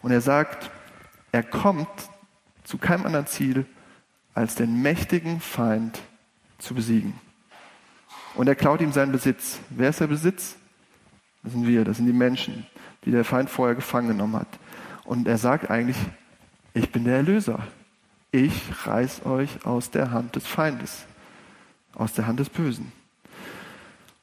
[0.02, 0.70] Und er sagt,
[1.30, 1.88] er kommt
[2.64, 3.66] zu keinem anderen Ziel,
[4.34, 6.00] als den mächtigen Feind
[6.58, 7.14] zu besiegen.
[8.34, 9.60] Und er klaut ihm seinen Besitz.
[9.70, 10.56] Wer ist der Besitz?
[11.42, 12.66] Das sind wir, das sind die Menschen,
[13.04, 14.48] die der Feind vorher gefangen genommen hat.
[15.04, 15.96] Und er sagt eigentlich,
[16.74, 17.66] ich bin der Erlöser.
[18.30, 21.04] Ich reiß euch aus der Hand des Feindes,
[21.94, 22.92] aus der Hand des Bösen.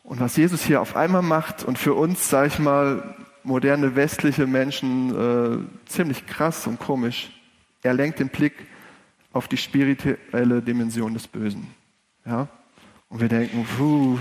[0.04, 4.48] Und was Jesus hier auf einmal macht und für uns, sag ich mal, moderne westliche
[4.48, 7.30] Menschen äh, ziemlich krass und komisch,
[7.84, 8.54] er lenkt den Blick
[9.32, 11.68] auf die spirituelle Dimension des Bösen.
[12.26, 12.48] Ja?
[13.10, 14.18] Und wir denken, puh,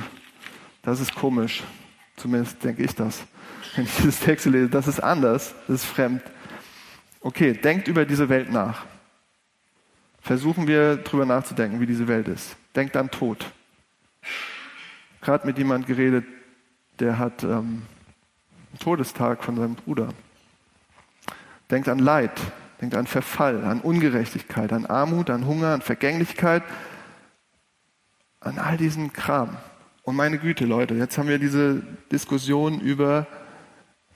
[0.82, 1.62] das ist komisch.
[2.18, 3.24] Zumindest denke ich das.
[3.74, 6.22] Wenn ich dieses Text lese, das ist anders, das ist fremd.
[7.20, 8.84] Okay, denkt über diese Welt nach.
[10.20, 12.56] Versuchen wir drüber nachzudenken, wie diese Welt ist.
[12.74, 13.46] Denkt an Tod.
[15.20, 16.24] Gerade mit jemand geredet,
[16.98, 17.82] der hat ähm,
[18.70, 20.08] einen Todestag von seinem Bruder.
[21.70, 22.32] Denkt an Leid,
[22.80, 26.62] denkt an Verfall, an Ungerechtigkeit, an Armut, an Hunger, an Vergänglichkeit,
[28.40, 29.56] an all diesen Kram.
[30.08, 33.26] Und meine Güte, Leute, jetzt haben wir diese Diskussion über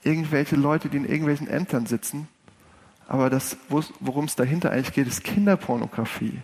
[0.03, 2.27] irgendwelche Leute, die in irgendwelchen Ämtern sitzen.
[3.07, 6.39] Aber das, worum es dahinter eigentlich geht, ist Kinderpornografie.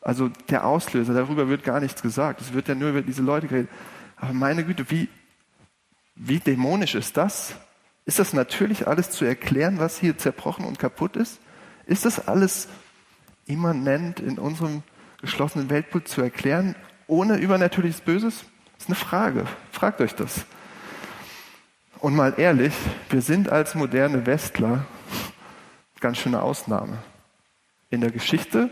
[0.00, 2.40] Also der Auslöser, darüber wird gar nichts gesagt.
[2.40, 3.70] Es wird ja nur über diese Leute geredet.
[4.14, 5.08] Aber meine Güte, wie,
[6.14, 7.56] wie dämonisch ist das?
[8.04, 11.40] Ist das natürlich alles zu erklären, was hier zerbrochen und kaputt ist?
[11.86, 12.68] Ist das alles
[13.46, 14.84] immanent in unserem
[15.20, 16.76] geschlossenen Weltbild zu erklären,
[17.08, 18.44] ohne übernatürliches Böses?
[18.76, 19.46] Das ist eine Frage.
[19.72, 20.44] Fragt euch das.
[21.98, 22.74] Und mal ehrlich,
[23.10, 24.86] wir sind als moderne Westler
[26.00, 26.98] ganz schöne Ausnahme.
[27.90, 28.70] In der Geschichte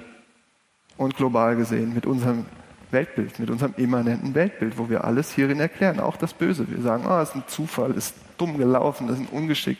[0.97, 2.47] und global gesehen mit unserem
[2.91, 6.71] Weltbild, mit unserem immanenten Weltbild, wo wir alles hierin erklären, auch das Böse.
[6.71, 9.79] Wir sagen, oh, es ist ein Zufall, ist dumm gelaufen, das ist ein Ungeschick,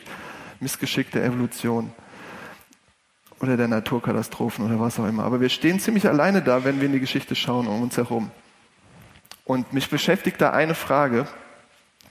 [0.59, 1.91] Missgeschick der Evolution
[3.39, 5.23] oder der Naturkatastrophen oder was auch immer.
[5.23, 8.31] Aber wir stehen ziemlich alleine da, wenn wir in die Geschichte schauen um uns herum.
[9.45, 11.27] Und mich beschäftigt da eine Frage,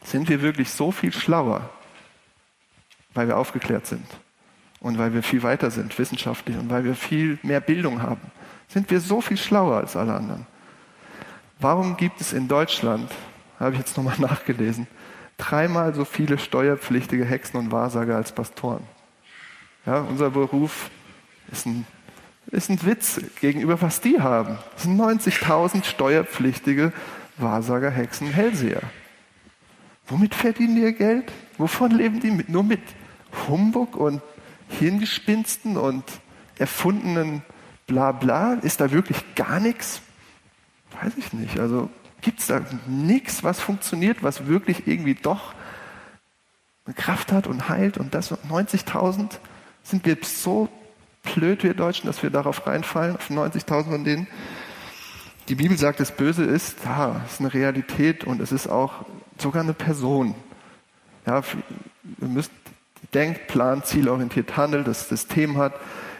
[0.05, 1.69] sind wir wirklich so viel schlauer,
[3.13, 4.07] weil wir aufgeklärt sind
[4.81, 8.31] und weil wir viel weiter sind wissenschaftlich und weil wir viel mehr Bildung haben?
[8.69, 10.47] Sind wir so viel schlauer als alle anderen?
[11.59, 13.11] Warum gibt es in Deutschland,
[13.59, 14.87] habe ich jetzt nochmal nachgelesen,
[15.37, 18.85] dreimal so viele steuerpflichtige Hexen und Wahrsager als Pastoren?
[19.87, 20.91] Ja, unser Beruf
[21.51, 21.87] ist ein,
[22.47, 24.59] ist ein Witz gegenüber was die haben.
[24.77, 26.93] Es sind 90.000 steuerpflichtige
[27.37, 28.83] Wahrsager, Hexen, Hellseher.
[30.07, 31.33] Womit verdienen die ihr Geld?
[31.59, 32.31] Wovon leben die?
[32.31, 32.83] Mit, nur mit
[33.49, 34.21] Humbug und
[34.69, 36.05] Hirngespinsten und
[36.59, 37.43] erfundenen
[37.87, 38.55] Blabla?
[38.55, 40.01] Ist da wirklich gar nichts?
[41.03, 41.59] Weiß ich nicht.
[41.59, 45.55] Also gibt es da nichts, was funktioniert, was wirklich irgendwie doch
[46.97, 49.39] Kraft hat und heilt und das 90.000
[49.83, 50.69] sind wir so
[51.23, 54.27] blöd, wir Deutschen, dass wir darauf reinfallen, auf 90.000 von denen.
[55.49, 59.05] Die Bibel sagt, das Böse ist da, ist eine Realität und es ist auch
[59.39, 60.35] sogar eine Person.
[61.27, 61.43] Ja,
[62.21, 62.51] ihr müsst
[63.13, 65.75] denkt, plant, zielorientiert handelt, das System hat.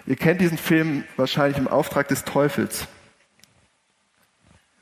[0.07, 2.87] Ihr kennt diesen Film wahrscheinlich im Auftrag des Teufels.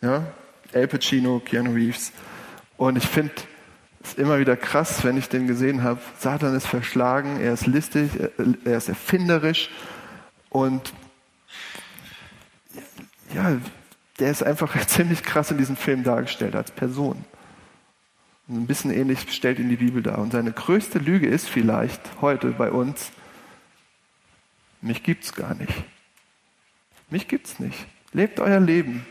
[0.00, 0.26] Ja,
[0.74, 2.12] Al Pacino, Keanu Reeves.
[2.76, 3.32] Und ich finde
[4.02, 6.00] es immer wieder krass, wenn ich den gesehen habe.
[6.18, 8.10] Satan ist verschlagen, er ist listig,
[8.64, 9.70] er ist erfinderisch
[10.48, 10.92] und
[13.32, 13.56] ja,
[14.22, 17.24] der ist einfach ziemlich krass in diesem Film dargestellt als Person.
[18.46, 20.18] Und ein bisschen ähnlich stellt ihn die Bibel dar.
[20.18, 23.10] Und seine größte Lüge ist vielleicht heute bei uns,
[24.80, 25.72] mich gibt's gar nicht.
[27.10, 27.84] Mich gibt's nicht.
[28.12, 29.04] Lebt euer Leben.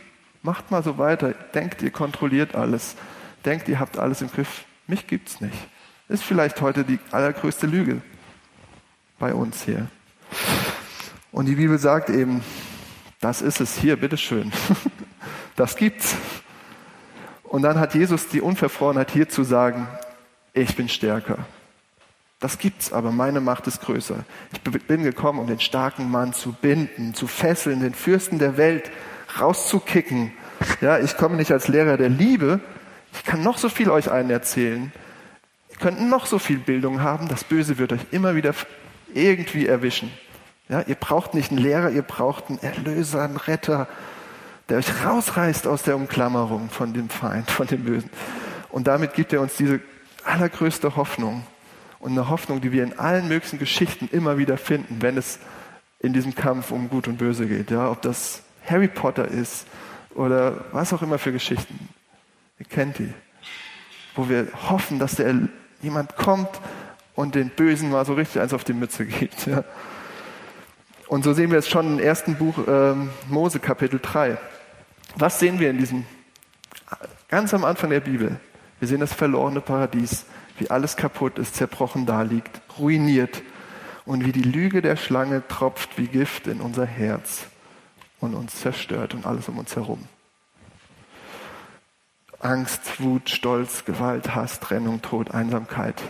[0.43, 1.33] Macht mal so weiter.
[1.53, 2.95] Denkt, ihr kontrolliert alles.
[3.43, 4.63] Denkt, ihr habt alles im Griff.
[4.87, 5.57] Mich gibt's nicht.
[6.07, 8.01] Ist vielleicht heute die allergrößte Lüge
[9.19, 9.87] bei uns hier.
[11.33, 12.41] Und die Bibel sagt eben,
[13.21, 14.51] das ist es hier, bitteschön.
[15.57, 16.15] Das gibt's.
[17.43, 19.87] Und dann hat Jesus die Unverfrorenheit hier zu sagen,
[20.53, 21.39] ich bin stärker.
[22.39, 24.23] Das gibt's, aber meine Macht ist größer.
[24.53, 28.89] Ich bin gekommen, um den starken Mann zu binden, zu fesseln, den Fürsten der Welt
[29.39, 30.31] rauszukicken.
[30.79, 32.61] Ja, ich komme nicht als Lehrer der Liebe.
[33.13, 34.91] Ich kann noch so viel euch einen erzählen.
[35.69, 37.27] Ihr könnt noch so viel Bildung haben.
[37.27, 38.55] Das Böse wird euch immer wieder
[39.13, 40.11] irgendwie erwischen.
[40.71, 43.89] Ja, ihr braucht nicht einen Lehrer, ihr braucht einen Erlöser, einen Retter,
[44.69, 48.09] der euch rausreißt aus der Umklammerung von dem Feind, von dem Bösen.
[48.69, 49.81] Und damit gibt er uns diese
[50.23, 51.43] allergrößte Hoffnung
[51.99, 55.39] und eine Hoffnung, die wir in allen möglichen Geschichten immer wieder finden, wenn es
[55.99, 57.69] in diesem Kampf um Gut und Böse geht.
[57.69, 59.67] Ja, ob das Harry Potter ist
[60.15, 61.89] oder was auch immer für Geschichten.
[62.59, 63.13] Ihr kennt die.
[64.15, 65.35] Wo wir hoffen, dass der
[65.81, 66.61] jemand kommt
[67.13, 69.47] und den Bösen mal so richtig eins auf die Mütze gibt.
[69.47, 69.65] Ja.
[71.11, 74.37] Und so sehen wir es schon im ersten Buch ähm, Mose Kapitel 3.
[75.17, 76.05] Was sehen wir in diesem,
[77.27, 78.39] ganz am Anfang der Bibel?
[78.79, 80.25] Wir sehen das verlorene Paradies,
[80.57, 83.41] wie alles kaputt ist, zerbrochen da liegt, ruiniert
[84.05, 87.41] und wie die Lüge der Schlange tropft wie Gift in unser Herz
[88.21, 90.05] und uns zerstört und alles um uns herum.
[92.39, 96.01] Angst, Wut, Stolz, Gewalt, Hass, Trennung, Tod, Einsamkeit.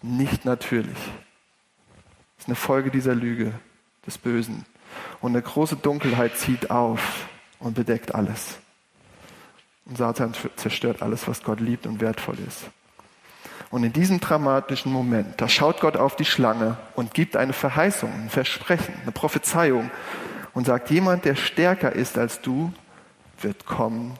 [0.00, 0.96] Nicht natürlich.
[2.42, 3.52] Ist eine Folge dieser Lüge,
[4.04, 4.64] des Bösen.
[5.20, 7.28] Und eine große Dunkelheit zieht auf
[7.60, 8.58] und bedeckt alles.
[9.84, 12.64] Und Satan zerstört alles, was Gott liebt und wertvoll ist.
[13.70, 18.12] Und in diesem dramatischen Moment, da schaut Gott auf die Schlange und gibt eine Verheißung,
[18.12, 19.92] ein Versprechen, eine Prophezeiung
[20.52, 22.72] und sagt, jemand, der stärker ist als du,
[23.40, 24.18] wird kommen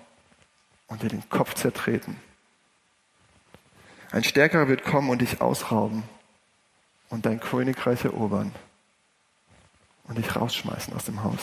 [0.86, 2.18] und dir den Kopf zertreten.
[4.12, 6.04] Ein Stärkerer wird kommen und dich ausrauben
[7.12, 8.50] und dein Königreich erobern
[10.08, 11.40] und dich rausschmeißen aus dem Haus.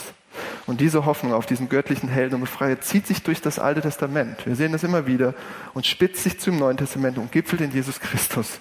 [0.66, 4.46] Und diese Hoffnung auf diesen göttlichen Helden und Befreier zieht sich durch das Alte Testament.
[4.46, 5.32] Wir sehen das immer wieder
[5.72, 8.58] und spitzt sich zum Neuen Testament und gipfelt in Jesus Christus.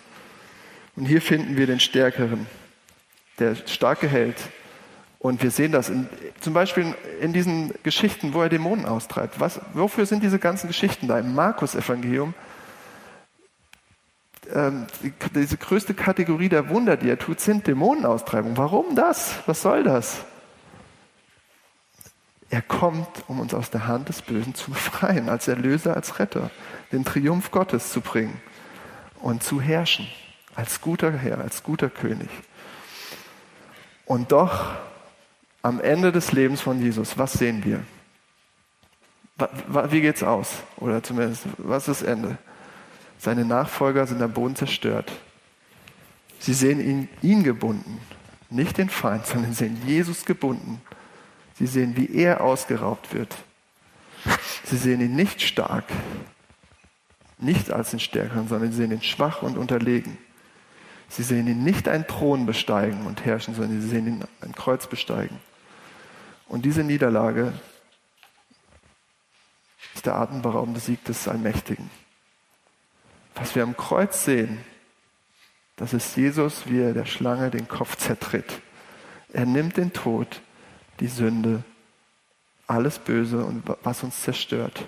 [0.95, 2.45] Und hier finden wir den Stärkeren,
[3.39, 4.37] der starke Held.
[5.17, 6.07] Und wir sehen das in,
[6.39, 9.39] zum Beispiel in diesen Geschichten, wo er Dämonen austreibt.
[9.39, 12.35] Was, wofür sind diese ganzen Geschichten da im Markus-Evangelium?
[14.53, 14.87] Ähm,
[15.35, 18.57] diese größte Kategorie der Wunder, die er tut, sind Dämonenaustreibung.
[18.57, 19.35] Warum das?
[19.45, 20.25] Was soll das?
[22.49, 26.49] Er kommt, um uns aus der Hand des Bösen zu befreien, als Erlöser, als Retter,
[26.91, 28.41] den Triumph Gottes zu bringen
[29.21, 30.07] und zu herrschen,
[30.55, 32.29] als guter Herr, als guter König.
[34.05, 34.71] Und doch,
[35.61, 37.83] am Ende des Lebens von Jesus, was sehen wir?
[39.89, 40.49] Wie geht's aus?
[40.77, 42.37] Oder zumindest, was ist das Ende?
[43.19, 45.11] Seine Nachfolger sind am Boden zerstört.
[46.39, 47.99] Sie sehen ihn, ihn gebunden,
[48.49, 50.81] nicht den Feind, sondern sehen Jesus gebunden.
[51.55, 53.35] Sie sehen, wie er ausgeraubt wird.
[54.63, 55.83] Sie sehen ihn nicht stark,
[57.37, 60.17] nicht als den Stärkeren, sondern sie sehen ihn schwach und unterlegen.
[61.09, 64.87] Sie sehen ihn nicht einen Thron besteigen und herrschen, sondern sie sehen ihn ein Kreuz
[64.87, 65.39] besteigen.
[66.47, 67.51] Und diese Niederlage
[69.93, 71.89] ist der atemberaubende Sieg des Allmächtigen.
[73.39, 74.59] Was wir am Kreuz sehen,
[75.77, 78.61] das ist Jesus, wie er der Schlange den Kopf zertritt.
[79.31, 80.41] Er nimmt den Tod,
[80.99, 81.63] die Sünde,
[82.67, 84.85] alles Böse und was uns zerstört,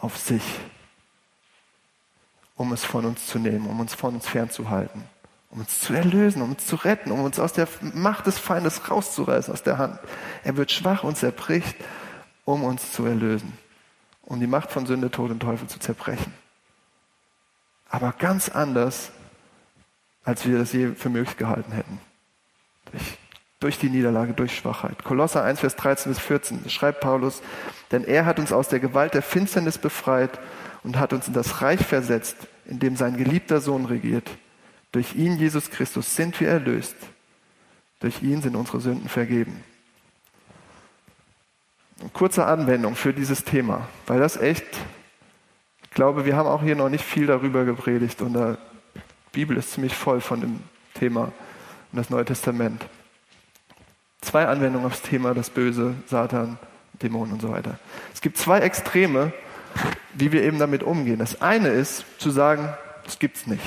[0.00, 0.42] auf sich,
[2.56, 5.04] um es von uns zu nehmen, um uns von uns fernzuhalten,
[5.50, 8.90] um uns zu erlösen, um uns zu retten, um uns aus der Macht des Feindes
[8.90, 10.00] rauszureißen aus der Hand.
[10.42, 11.76] Er wird schwach und zerbricht,
[12.46, 13.52] um uns zu erlösen,
[14.22, 16.45] um die Macht von Sünde, Tod und Teufel zu zerbrechen
[17.96, 19.10] aber ganz anders,
[20.22, 21.98] als wir das je für möglich gehalten hätten.
[22.92, 23.18] Durch,
[23.58, 25.02] durch die Niederlage, durch Schwachheit.
[25.02, 27.40] Kolosser 1, Vers 13 bis 14 schreibt Paulus,
[27.92, 30.38] denn er hat uns aus der Gewalt der Finsternis befreit
[30.82, 34.28] und hat uns in das Reich versetzt, in dem sein geliebter Sohn regiert.
[34.92, 36.96] Durch ihn, Jesus Christus, sind wir erlöst.
[38.00, 39.64] Durch ihn sind unsere Sünden vergeben.
[42.00, 44.66] Eine kurze Anwendung für dieses Thema, weil das echt
[45.96, 48.56] glaube, wir haben auch hier noch nicht viel darüber gepredigt und die
[49.32, 50.60] Bibel ist ziemlich voll von dem
[50.92, 51.32] Thema
[51.90, 52.84] und das Neue Testament.
[54.20, 56.58] Zwei Anwendungen aufs Thema das Böse, Satan,
[57.02, 57.78] Dämonen und so weiter.
[58.12, 59.32] Es gibt zwei Extreme,
[60.12, 61.18] wie wir eben damit umgehen.
[61.18, 62.68] Das eine ist zu sagen,
[63.06, 63.64] es gibt's nicht.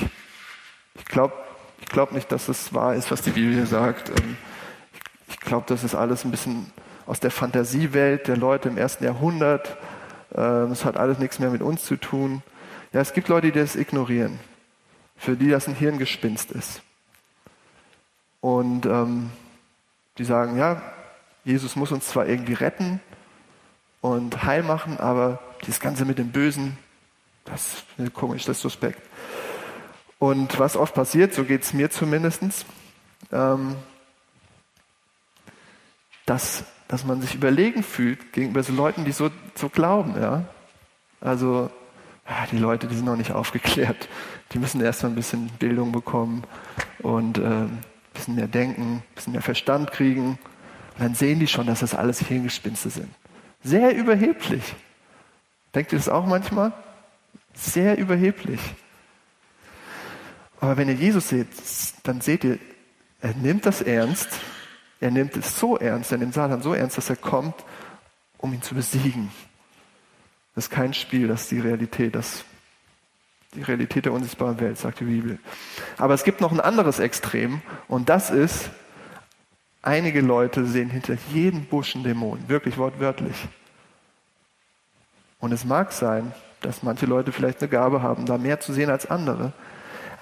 [0.94, 1.34] Ich glaube
[1.80, 4.10] ich glaub nicht, dass es wahr ist, was die Bibel sagt.
[4.10, 4.36] Ähm,
[5.28, 6.70] ich glaube, das ist alles ein bisschen
[7.06, 9.76] aus der Fantasiewelt der Leute im ersten Jahrhundert
[10.30, 12.42] es ähm, hat alles nichts mehr mit uns zu tun.
[12.92, 14.38] Ja, es gibt Leute, die das ignorieren,
[15.16, 16.82] für die das ein Hirngespinst ist.
[18.40, 19.30] Und ähm,
[20.18, 20.82] die sagen, ja,
[21.44, 23.00] Jesus muss uns zwar irgendwie retten
[24.00, 26.78] und heil machen, aber dieses Ganze mit dem Bösen,
[27.44, 29.00] das ist komisch, das ist suspekt.
[30.18, 32.42] Und was oft passiert, so geht es mir zumindest,
[33.32, 33.76] ähm,
[36.26, 40.20] dass dass man sich überlegen fühlt gegenüber so Leuten, die so, so glauben.
[40.20, 40.44] Ja?
[41.20, 41.70] Also
[42.50, 44.08] die Leute, die sind noch nicht aufgeklärt.
[44.52, 46.42] Die müssen erst mal ein bisschen Bildung bekommen
[46.98, 50.30] und äh, ein bisschen mehr denken, ein bisschen mehr Verstand kriegen.
[50.30, 50.38] Und
[50.98, 53.08] dann sehen die schon, dass das alles Hirngespinste sind.
[53.62, 54.74] Sehr überheblich.
[55.72, 56.72] Denkt ihr das auch manchmal?
[57.54, 58.60] Sehr überheblich.
[60.60, 61.46] Aber wenn ihr Jesus seht,
[62.02, 62.58] dann seht ihr,
[63.20, 64.40] er nimmt das ernst
[65.00, 67.54] er nimmt es so ernst, er nimmt Satan so ernst, dass er kommt,
[68.38, 69.30] um ihn zu besiegen.
[70.54, 72.44] Das ist kein Spiel, das ist die Realität, das
[73.54, 75.38] die Realität der unsichtbaren Welt, sagt die Bibel.
[75.98, 78.70] Aber es gibt noch ein anderes Extrem und das ist,
[79.82, 83.48] einige Leute sehen hinter jedem Busch einen Dämon, wirklich wortwörtlich.
[85.40, 88.90] Und es mag sein, dass manche Leute vielleicht eine Gabe haben, da mehr zu sehen
[88.90, 89.52] als andere.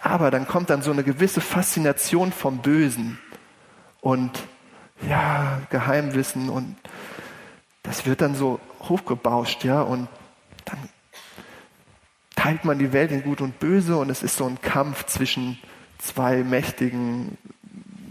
[0.01, 3.19] Aber dann kommt dann so eine gewisse Faszination vom Bösen
[4.01, 4.31] und
[5.06, 6.76] ja, Geheimwissen und
[7.82, 10.08] das wird dann so hochgebauscht, ja, und
[10.64, 10.78] dann
[12.37, 15.58] teilt man die Welt in Gut und Böse und es ist so ein Kampf zwischen
[15.98, 17.37] zwei mächtigen,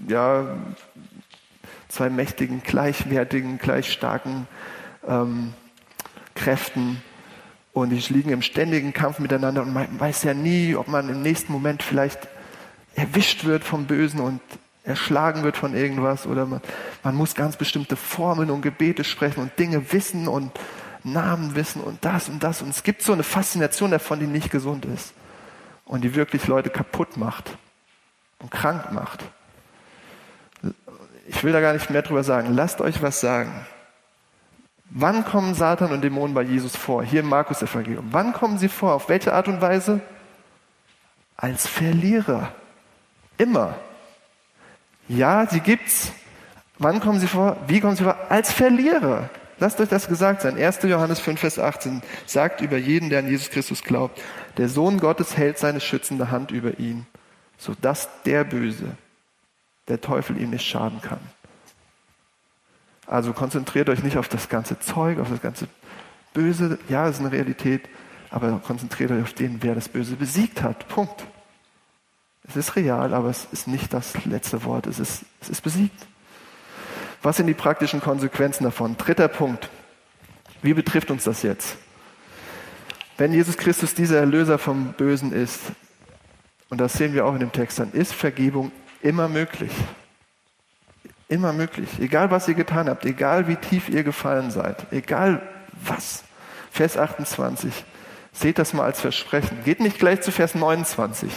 [0.07, 0.57] ja,
[1.87, 4.47] zwei mächtigen, gleichwertigen, gleich starken
[5.07, 5.53] ähm,
[6.35, 7.01] Kräften.
[7.73, 11.21] Und die liegen im ständigen Kampf miteinander und man weiß ja nie, ob man im
[11.21, 12.27] nächsten Moment vielleicht
[12.95, 14.41] erwischt wird vom Bösen und
[14.87, 16.61] erschlagen wird von irgendwas oder man,
[17.03, 20.51] man muss ganz bestimmte Formeln und Gebete sprechen und Dinge wissen und
[21.03, 22.61] Namen wissen und das und das.
[22.61, 25.13] Und es gibt so eine Faszination davon, die nicht gesund ist
[25.85, 27.57] und die wirklich Leute kaputt macht
[28.39, 29.23] und krank macht.
[31.27, 32.53] Ich will da gar nicht mehr drüber sagen.
[32.53, 33.51] Lasst euch was sagen.
[34.89, 37.03] Wann kommen Satan und Dämonen bei Jesus vor?
[37.03, 38.07] Hier im Markus-Evangelium.
[38.11, 38.93] Wann kommen sie vor?
[38.93, 39.99] Auf welche Art und Weise?
[41.35, 42.53] Als Verlierer.
[43.37, 43.75] Immer.
[45.07, 46.11] Ja, sie gibt's.
[46.79, 47.57] Wann kommen sie vor?
[47.67, 48.17] Wie kommen sie vor?
[48.29, 49.29] Als Verlierer.
[49.59, 50.57] Lasst euch das gesagt sein.
[50.57, 50.83] 1.
[50.83, 54.21] Johannes 5, Vers 18 sagt über jeden, der an Jesus Christus glaubt,
[54.57, 57.07] der Sohn Gottes hält seine schützende Hand über ihn,
[57.57, 58.95] sodass der Böse,
[59.87, 61.19] der Teufel ihm nicht schaden kann.
[63.07, 65.67] Also konzentriert euch nicht auf das ganze Zeug, auf das ganze
[66.33, 66.77] Böse.
[66.89, 67.89] Ja, es ist eine Realität,
[68.29, 70.87] aber konzentriert euch auf den, wer das Böse besiegt hat.
[70.89, 71.25] Punkt.
[72.49, 74.87] Es ist real, aber es ist nicht das letzte Wort.
[74.87, 76.05] Es ist, es ist besiegt.
[77.21, 78.95] Was sind die praktischen Konsequenzen davon?
[78.97, 79.69] Dritter Punkt.
[80.61, 81.77] Wie betrifft uns das jetzt?
[83.17, 85.59] Wenn Jesus Christus dieser Erlöser vom Bösen ist,
[86.69, 88.71] und das sehen wir auch in dem Text, dann ist Vergebung
[89.01, 89.71] immer möglich.
[91.29, 91.89] Immer möglich.
[91.99, 95.41] Egal was ihr getan habt, egal wie tief ihr gefallen seid, egal
[95.83, 96.23] was.
[96.71, 97.73] Vers 28.
[98.33, 99.63] Seht das mal als Versprechen.
[99.65, 101.31] Geht nicht gleich zu Vers 29.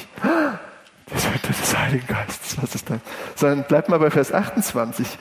[1.12, 3.00] Die Sünde des Heiligen Geistes, was ist das?
[3.36, 5.18] Sondern bleibt mal bei Vers 28.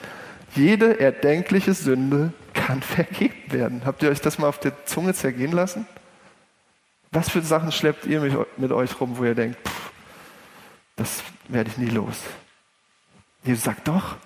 [0.54, 3.82] Jede erdenkliche Sünde kann vergeben werden.
[3.84, 5.86] Habt ihr euch das mal auf der Zunge zergehen lassen?
[7.12, 9.90] Was für Sachen schleppt ihr mit euch rum, wo ihr denkt, pff,
[10.96, 12.16] das werde ich nie los?
[13.42, 14.16] Jesus sagt doch,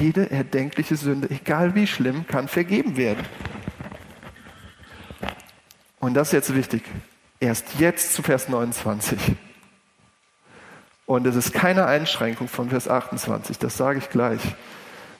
[0.00, 3.24] jede erdenkliche Sünde, egal wie schlimm, kann vergeben werden.
[6.00, 6.82] Und das ist jetzt wichtig.
[7.40, 9.18] Erst jetzt zu Vers 29.
[11.08, 14.42] Und es ist keine Einschränkung von Vers 28, das sage ich gleich.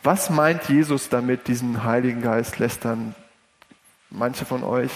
[0.02, 3.14] Was meint Jesus damit, diesen Heiligen Geist lästern?
[4.10, 4.90] Manche von euch,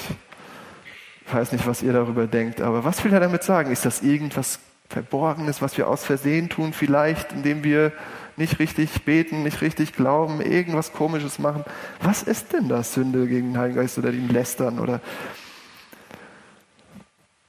[1.26, 3.72] ich weiß nicht, was ihr darüber denkt, aber was will er damit sagen?
[3.72, 4.58] Ist das irgendwas
[4.90, 7.92] Verborgenes, was wir aus Versehen tun, vielleicht, indem wir
[8.36, 11.64] nicht richtig beten, nicht richtig glauben, irgendwas Komisches machen?
[12.02, 14.78] Was ist denn das, Sünde gegen den Heiligen Geist oder ihn lästern?
[14.78, 15.00] Oder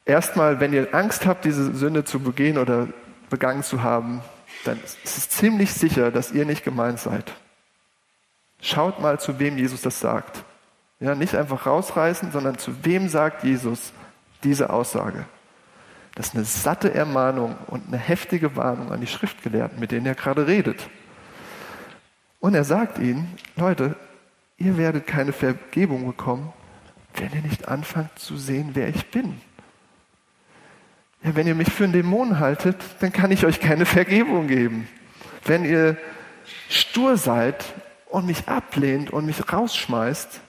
[0.05, 2.87] erstmal, wenn ihr Angst habt, diese Sünde zu begehen oder
[3.33, 4.21] begangen zu haben,
[4.63, 7.33] dann ist es ziemlich sicher, dass ihr nicht gemeint seid.
[8.61, 10.43] Schaut mal, zu wem Jesus das sagt.
[10.99, 13.91] Ja, nicht einfach rausreißen, sondern zu wem sagt Jesus
[14.43, 15.25] diese Aussage?
[16.13, 20.13] Das ist eine satte Ermahnung und eine heftige Warnung an die Schriftgelehrten, mit denen er
[20.13, 20.87] gerade redet.
[22.39, 23.95] Und er sagt ihnen, Leute,
[24.57, 26.53] ihr werdet keine Vergebung bekommen,
[27.15, 29.41] wenn ihr nicht anfangt zu sehen, wer ich bin.
[31.23, 34.87] Ja, wenn ihr mich für einen Dämon haltet, dann kann ich euch keine Vergebung geben.
[35.45, 35.97] Wenn ihr
[36.69, 37.63] stur seid
[38.09, 40.41] und mich ablehnt und mich rausschmeißt,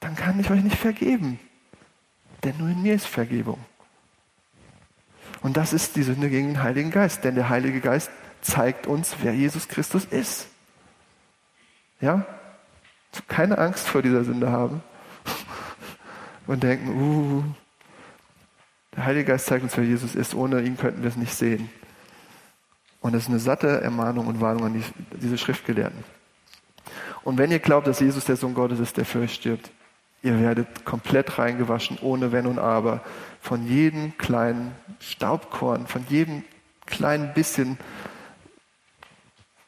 [0.00, 1.38] dann kann ich euch nicht vergeben.
[2.44, 3.58] Denn nur in mir ist Vergebung.
[5.42, 7.24] Und das ist die Sünde gegen den Heiligen Geist.
[7.24, 10.48] Denn der Heilige Geist zeigt uns, wer Jesus Christus ist.
[12.00, 12.26] Ja?
[13.28, 14.82] Keine Angst vor dieser Sünde haben
[16.46, 17.44] und denken, uh,
[18.94, 20.34] der Heilige Geist zeigt uns, wer Jesus ist.
[20.34, 21.70] Ohne ihn könnten wir es nicht sehen.
[23.00, 24.84] Und das ist eine satte Ermahnung und Warnung an die,
[25.18, 26.04] diese Schriftgelehrten.
[27.24, 29.70] Und wenn ihr glaubt, dass Jesus der Sohn Gottes ist, der für euch stirbt,
[30.22, 33.00] ihr werdet komplett reingewaschen, ohne Wenn und Aber,
[33.40, 36.44] von jedem kleinen Staubkorn, von jedem
[36.86, 37.78] kleinen bisschen,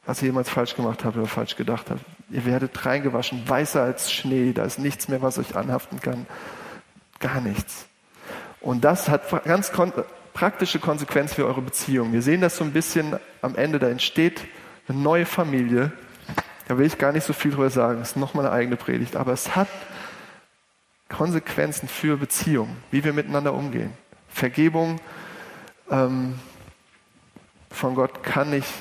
[0.07, 2.05] was ihr jemals falsch gemacht habt oder falsch gedacht habt.
[2.31, 6.27] Ihr werdet reingewaschen, weißer als Schnee, da ist nichts mehr, was euch anhaften kann.
[7.21, 7.87] Gar nichts.
[8.65, 9.71] Und das hat ganz
[10.33, 12.15] praktische Konsequenzen für eure Beziehung.
[12.15, 14.41] Wir sehen das so ein bisschen am Ende, da entsteht
[14.89, 15.93] eine neue Familie,
[16.67, 17.99] da will ich gar nicht so viel drüber sagen.
[17.99, 19.17] Das ist nochmal eine eigene Predigt.
[19.17, 19.69] Aber es hat
[21.11, 23.93] Konsequenzen für Beziehungen, wie wir miteinander umgehen.
[24.29, 24.99] Vergebung
[25.91, 26.39] ähm,
[27.69, 28.73] von Gott kann nicht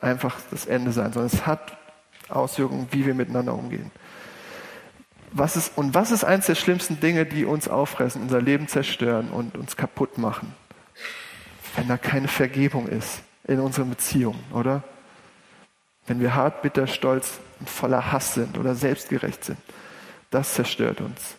[0.00, 1.76] einfach das Ende sein, sondern es hat
[2.30, 3.90] Auswirkungen, wie wir miteinander umgehen.
[5.32, 9.30] Was ist, und was ist eines der schlimmsten Dinge, die uns auffressen, unser Leben zerstören
[9.30, 10.54] und uns kaputt machen?
[11.74, 14.82] Wenn da keine Vergebung ist in unseren Beziehungen, oder?
[16.06, 19.58] Wenn wir hart, bitter, stolz und voller Hass sind oder selbstgerecht sind,
[20.30, 21.36] das zerstört uns.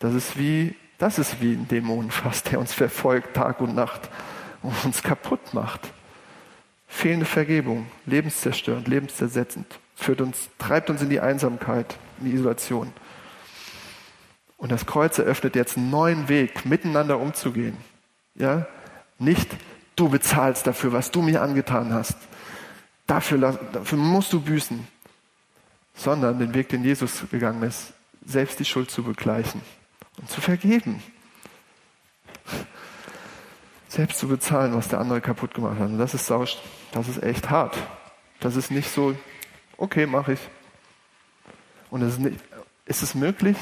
[0.00, 4.08] Das ist wie, das ist wie ein Dämon fast, der uns verfolgt Tag und Nacht
[4.62, 5.92] und uns kaputt macht.
[6.88, 12.92] Fehlende Vergebung, lebenszerstörend, lebenszersetzend, führt uns, treibt uns in die Einsamkeit, in die Isolation.
[14.60, 17.78] Und das Kreuz eröffnet jetzt einen neuen Weg, miteinander umzugehen.
[18.34, 18.66] Ja?
[19.18, 19.48] Nicht,
[19.96, 22.16] du bezahlst dafür, was du mir angetan hast.
[23.06, 24.86] Dafür, dafür musst du büßen.
[25.94, 27.94] Sondern den Weg, den Jesus gegangen ist,
[28.24, 29.62] selbst die Schuld zu begleichen
[30.18, 31.02] und zu vergeben.
[33.88, 35.88] Selbst zu bezahlen, was der andere kaputt gemacht hat.
[35.88, 36.58] Und das ist sausch,
[36.92, 37.76] das ist echt hart.
[38.40, 39.16] Das ist nicht so,
[39.78, 40.40] okay, mache ich.
[41.90, 42.38] Und es ist, nicht,
[42.84, 43.56] ist es möglich?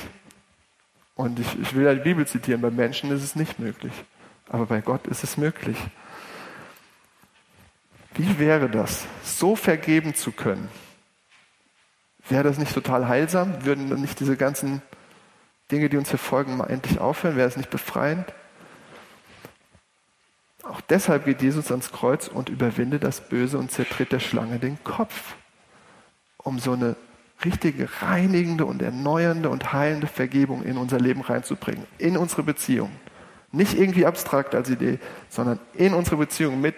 [1.18, 3.92] Und ich, ich will ja die Bibel zitieren, bei Menschen ist es nicht möglich.
[4.48, 5.76] Aber bei Gott ist es möglich.
[8.14, 10.68] Wie wäre das, so vergeben zu können?
[12.28, 13.64] Wäre das nicht total heilsam?
[13.64, 14.80] Würden nicht diese ganzen
[15.72, 17.36] Dinge, die uns verfolgen, mal endlich aufhören?
[17.36, 18.32] Wäre es nicht befreiend?
[20.62, 24.84] Auch deshalb geht Jesus ans Kreuz und überwindet das Böse und zertritt der Schlange den
[24.84, 25.34] Kopf,
[26.36, 26.94] um so eine
[27.44, 32.90] richtige reinigende und erneuernde und heilende Vergebung in unser Leben reinzubringen, in unsere Beziehung.
[33.52, 36.74] Nicht irgendwie abstrakt als Idee, sondern in unsere Beziehung mit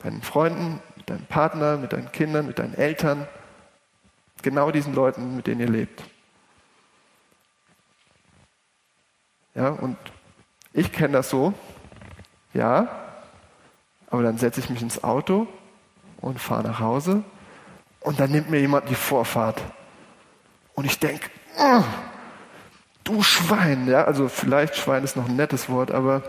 [0.00, 3.26] deinen Freunden, mit deinem Partner, mit deinen Kindern, mit deinen Eltern,
[4.42, 6.04] genau diesen Leuten, mit denen ihr lebt.
[9.54, 9.96] Ja, und
[10.72, 11.54] ich kenne das so,
[12.52, 12.88] ja,
[14.08, 15.48] aber dann setze ich mich ins Auto
[16.20, 17.24] und fahre nach Hause
[18.06, 19.60] und dann nimmt mir jemand die Vorfahrt.
[20.74, 21.28] Und ich denke,
[21.58, 21.82] oh,
[23.02, 26.22] du Schwein, ja, also vielleicht Schwein ist noch ein nettes Wort, aber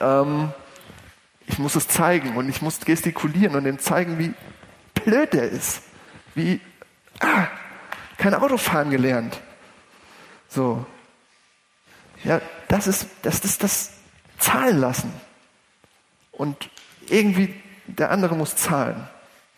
[0.00, 0.50] ähm,
[1.46, 4.32] ich muss es zeigen und ich muss gestikulieren und ihm zeigen, wie
[4.94, 5.82] blöd er ist,
[6.34, 6.58] wie
[7.20, 7.48] ah,
[8.16, 9.38] kein Autofahren gelernt.
[10.48, 10.86] So,
[12.24, 13.90] ja, das ist das, ist das
[14.38, 15.12] Zahlen lassen.
[16.32, 16.70] Und
[17.10, 17.54] irgendwie
[17.86, 19.06] der andere muss zahlen.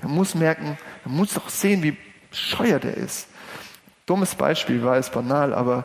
[0.03, 1.97] Er muss merken, er muss doch sehen, wie
[2.33, 3.29] scheuert er ist.
[4.07, 5.85] Dummes Beispiel, war es banal, aber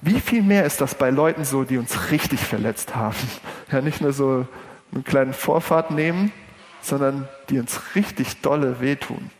[0.00, 3.16] wie viel mehr ist das bei Leuten so, die uns richtig verletzt haben?
[3.70, 4.46] Ja, nicht nur so
[4.94, 6.32] einen kleinen Vorfahrt nehmen,
[6.80, 9.30] sondern die uns richtig dolle wehtun.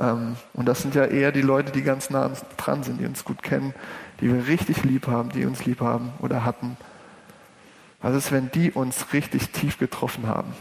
[0.00, 3.24] Ähm, und das sind ja eher die Leute, die ganz nah dran sind, die uns
[3.24, 3.74] gut kennen,
[4.20, 6.76] die wir richtig lieb haben, die uns lieb haben oder hatten.
[8.02, 10.52] Was ist, wenn die uns richtig tief getroffen haben?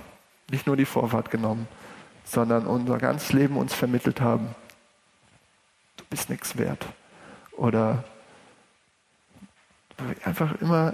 [0.51, 1.67] Nicht nur die Vorfahrt genommen,
[2.29, 4.53] sondern unser ganzes Leben uns vermittelt haben.
[5.97, 6.85] Du bist nichts wert.
[7.57, 8.03] Oder
[10.23, 10.93] einfach immer,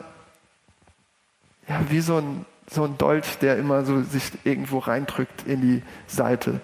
[1.67, 5.83] ja, wie so ein, so ein Dolch, der immer so sich irgendwo reindrückt in die
[6.07, 6.61] Seite.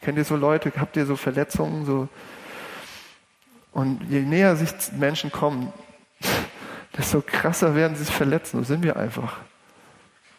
[0.00, 0.72] Kennt ihr so Leute?
[0.78, 1.84] Habt ihr so Verletzungen?
[1.84, 2.08] So?
[3.72, 5.72] Und je näher sich Menschen kommen,
[6.96, 8.58] desto krasser werden sie sich verletzen.
[8.58, 9.36] So sind wir einfach.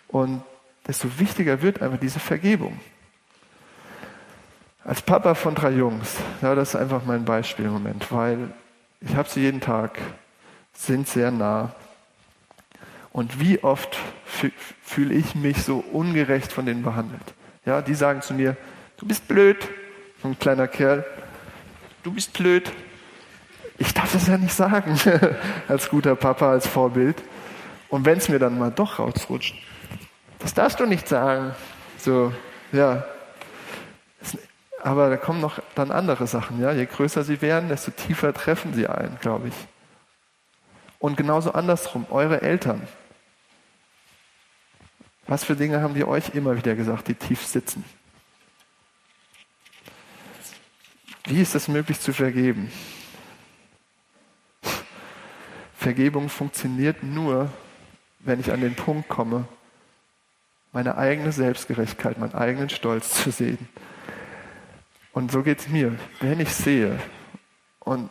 [0.07, 0.41] Und
[0.87, 2.79] desto wichtiger wird einfach diese Vergebung.
[4.87, 8.53] Als Papa von drei Jungs, ja, das ist einfach mein Beispiel im Moment, weil
[9.01, 9.99] ich habe sie jeden Tag,
[10.71, 11.75] sind sehr nah.
[13.11, 13.97] Und wie oft
[14.81, 17.33] fühle ich mich so ungerecht von denen behandelt?
[17.65, 18.55] Ja, die sagen zu mir,
[18.95, 19.57] du bist blöd,
[20.23, 21.03] ein kleiner Kerl,
[22.03, 22.71] du bist blöd.
[23.77, 24.97] Ich darf das ja nicht sagen,
[25.67, 27.21] als guter Papa, als Vorbild.
[27.89, 29.53] Und wenn es mir dann mal doch rausrutscht,
[30.39, 31.51] das darfst du nicht sagen.
[31.97, 32.31] So,
[32.71, 33.03] ja.
[34.81, 36.71] Aber da kommen noch dann andere Sachen, ja.
[36.71, 39.55] Je größer sie werden, desto tiefer treffen sie ein, glaube ich.
[40.99, 42.87] Und genauso andersrum, eure Eltern.
[45.27, 47.83] Was für Dinge haben die euch immer wieder gesagt, die tief sitzen?
[51.25, 52.71] Wie ist es möglich zu vergeben?
[55.75, 57.49] Vergebung funktioniert nur,
[58.19, 59.45] wenn ich an den Punkt komme,
[60.71, 63.67] meine eigene Selbstgerechtigkeit, meinen eigenen Stolz zu sehen.
[65.17, 65.95] Und so geht es mir.
[66.19, 66.99] Wenn ich sehe
[67.79, 68.07] und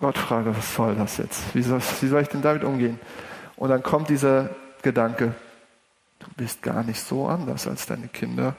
[0.00, 1.54] Gott frage, was soll das jetzt?
[1.54, 2.98] Wie soll, wie soll ich denn damit umgehen?
[3.54, 4.50] Und dann kommt dieser
[4.82, 5.36] Gedanke,
[6.18, 8.56] du bist gar nicht so anders als deine Kinder.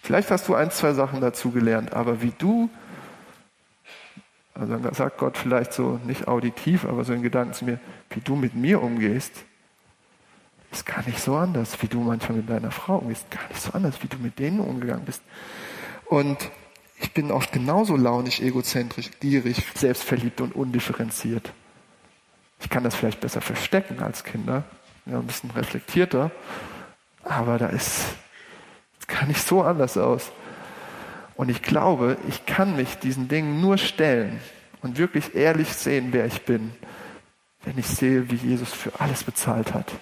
[0.00, 2.70] Vielleicht hast du ein, zwei Sachen dazu gelernt, aber wie du,
[4.54, 7.80] also dann sagt Gott vielleicht so nicht auditiv, aber so in Gedanken zu mir,
[8.10, 9.32] wie du mit mir umgehst,
[10.70, 13.72] ist gar nicht so anders, wie du manchmal mit deiner Frau umgehst, gar nicht so
[13.72, 15.24] anders, wie du mit denen umgegangen bist.
[16.08, 16.48] Und
[16.98, 21.52] ich bin oft genauso launisch, egozentrisch, gierig, selbstverliebt und undifferenziert.
[22.60, 24.64] Ich kann das vielleicht besser verstecken als Kinder,
[25.04, 26.30] ja, ein bisschen reflektierter,
[27.22, 28.06] aber da ist,
[29.06, 30.32] kann nicht so anders aus.
[31.36, 34.40] Und ich glaube, ich kann mich diesen Dingen nur stellen
[34.80, 36.72] und wirklich ehrlich sehen, wer ich bin,
[37.64, 39.92] wenn ich sehe, wie Jesus für alles bezahlt hat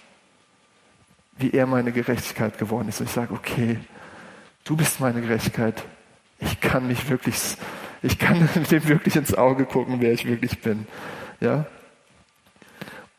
[1.37, 3.01] wie er meine Gerechtigkeit geworden ist.
[3.01, 3.79] Und ich sage, okay,
[4.65, 5.83] du bist meine Gerechtigkeit.
[6.39, 7.37] Ich kann mich wirklich,
[8.03, 10.87] ich kann dem wirklich ins Auge gucken, wer ich wirklich bin.
[11.41, 11.66] Ja?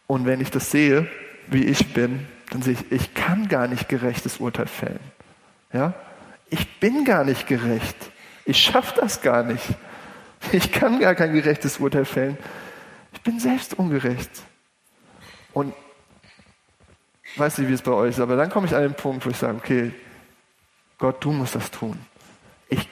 [0.07, 1.07] Und wenn ich das sehe,
[1.47, 4.99] wie ich bin, dann sehe ich, ich kann gar nicht gerechtes Urteil fällen.
[5.73, 5.93] Ja?
[6.49, 7.95] Ich bin gar nicht gerecht.
[8.45, 9.65] Ich schaffe das gar nicht.
[10.51, 12.37] Ich kann gar kein gerechtes Urteil fällen.
[13.13, 14.29] Ich bin selbst ungerecht.
[15.53, 15.73] Und
[17.35, 19.29] weiß nicht, wie es bei euch ist, aber dann komme ich an den Punkt, wo
[19.29, 19.91] ich sage, okay,
[20.97, 21.97] Gott, du musst das tun.
[22.69, 22.87] Ich,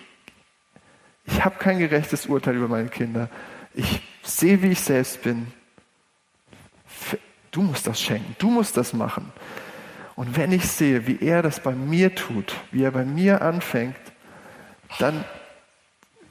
[1.25, 3.29] ich habe kein gerechtes Urteil über meine Kinder.
[3.73, 5.47] Ich sehe, wie ich selbst bin.
[7.51, 9.31] Du musst das schenken, du musst das machen.
[10.15, 13.95] Und wenn ich sehe, wie er das bei mir tut, wie er bei mir anfängt,
[14.99, 15.23] dann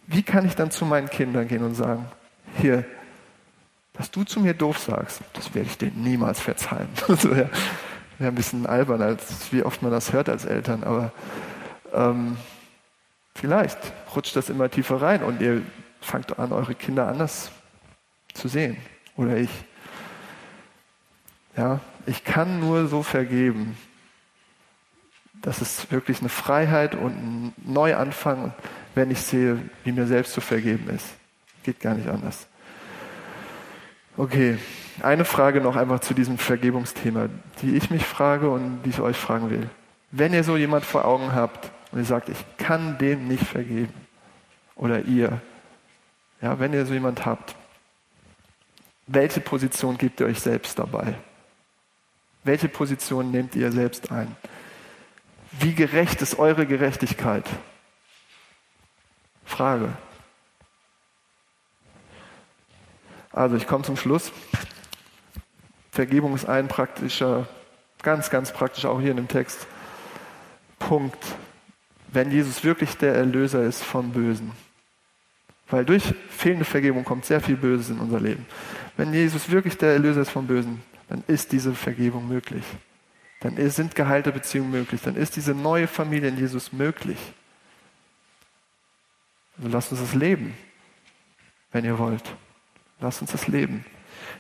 [0.06, 2.06] Wie kann ich dann zu meinen Kindern gehen und sagen,
[2.58, 2.84] hier,
[3.94, 6.88] dass du zu mir doof sagst, das werde ich dir niemals verzeihen.
[7.08, 7.48] Also, ja,
[8.18, 11.12] wäre ein bisschen albern, als wie oft man das hört als Eltern, aber
[11.94, 12.36] ähm,
[13.34, 13.78] vielleicht
[14.14, 15.62] rutscht das immer tiefer rein und ihr
[16.00, 17.50] fangt an, eure Kinder anders
[18.34, 18.76] zu sehen.
[19.16, 19.50] Oder ich.
[21.56, 23.76] Ja, ich kann nur so vergeben.
[25.42, 28.54] Das ist wirklich eine Freiheit und ein Neuanfang,
[28.94, 31.06] wenn ich sehe, wie mir selbst zu vergeben ist.
[31.64, 32.46] Geht gar nicht anders.
[34.16, 34.58] Okay,
[35.02, 37.28] eine Frage noch einfach zu diesem Vergebungsthema,
[37.60, 39.68] die ich mich frage und die ich euch fragen will.
[40.10, 43.92] Wenn ihr so jemand vor Augen habt und ihr sagt, ich kann dem nicht vergeben,
[44.74, 45.40] oder ihr,
[46.40, 47.54] ja, wenn ihr so jemand habt,
[49.06, 51.14] welche Position gebt ihr euch selbst dabei?
[52.44, 54.34] Welche Position nehmt ihr selbst ein?
[55.52, 57.44] Wie gerecht ist eure Gerechtigkeit?
[59.44, 59.92] Frage.
[63.32, 64.32] Also ich komme zum Schluss.
[65.90, 67.46] Vergebung ist ein praktischer,
[68.02, 69.66] ganz, ganz praktisch auch hier in dem Text.
[70.78, 71.22] Punkt.
[72.12, 74.52] Wenn Jesus wirklich der Erlöser ist vom Bösen.
[75.68, 78.46] Weil durch fehlende Vergebung kommt sehr viel Böses in unser Leben.
[78.96, 82.64] Wenn Jesus wirklich der Erlöser ist vom Bösen, dann ist diese Vergebung möglich.
[83.40, 85.00] Dann sind geheilte Beziehungen möglich.
[85.02, 87.18] Dann ist diese neue Familie in Jesus möglich.
[89.56, 90.54] Also lasst uns das leben,
[91.72, 92.24] wenn ihr wollt.
[93.00, 93.84] Lass uns das leben.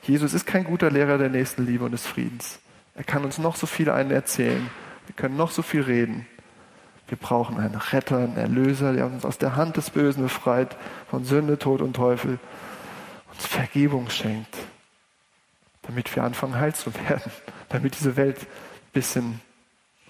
[0.02, 2.60] Jesus ist kein guter Lehrer der Nächstenliebe und des Friedens.
[2.94, 4.70] Er kann uns noch so viel einen erzählen.
[5.06, 6.26] Wir können noch so viel reden.
[7.12, 10.78] Wir brauchen einen Retter, einen Erlöser, der uns aus der Hand des Bösen befreit,
[11.10, 12.38] von Sünde, Tod und Teufel,
[13.30, 14.56] uns Vergebung schenkt,
[15.82, 17.30] damit wir anfangen heil zu werden,
[17.68, 19.42] damit diese Welt ein bisschen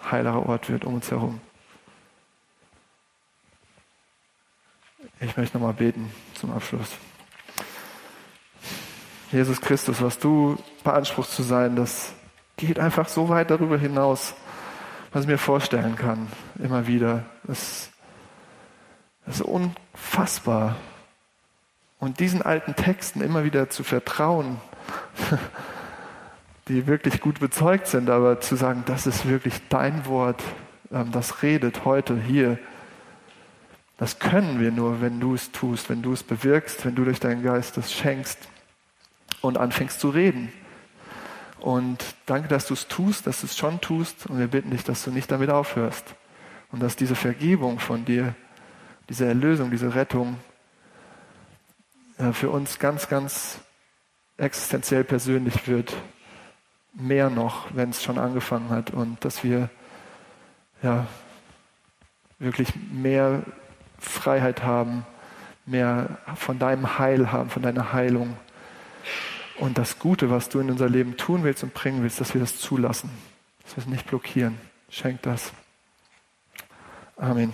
[0.08, 1.40] heilerer Ort wird um uns herum.
[5.18, 6.90] Ich möchte nochmal beten zum Abschluss.
[9.32, 12.12] Jesus Christus, was du beanspruchst zu sein, das
[12.56, 14.36] geht einfach so weit darüber hinaus,
[15.12, 16.28] was ich mir vorstellen kann,
[16.62, 17.24] immer wieder.
[17.44, 17.90] Das,
[19.26, 20.76] das ist unfassbar.
[21.98, 24.56] Und diesen alten Texten immer wieder zu vertrauen,
[26.68, 30.42] die wirklich gut bezeugt sind, aber zu sagen, das ist wirklich dein Wort,
[30.90, 32.58] ähm, das redet heute hier.
[33.98, 37.20] Das können wir nur, wenn du es tust, wenn du es bewirkst, wenn du durch
[37.20, 38.38] deinen Geist es schenkst
[39.42, 40.52] und anfängst zu reden.
[41.62, 44.26] Und danke, dass du es tust, dass du es schon tust.
[44.26, 46.16] Und wir bitten dich, dass du nicht damit aufhörst.
[46.72, 48.34] Und dass diese Vergebung von dir,
[49.08, 50.38] diese Erlösung, diese Rettung
[52.18, 53.60] äh, für uns ganz, ganz
[54.38, 55.94] existenziell persönlich wird.
[56.94, 58.90] Mehr noch, wenn es schon angefangen hat.
[58.90, 59.70] Und dass wir
[60.82, 61.06] ja,
[62.40, 63.44] wirklich mehr
[64.00, 65.06] Freiheit haben,
[65.64, 68.36] mehr von deinem Heil haben, von deiner Heilung
[69.58, 72.40] und das Gute, was du in unser Leben tun willst und bringen willst, dass wir
[72.40, 73.10] das zulassen,
[73.64, 74.58] dass wir es nicht blockieren.
[74.90, 75.52] Schenk das.
[77.16, 77.52] Amen.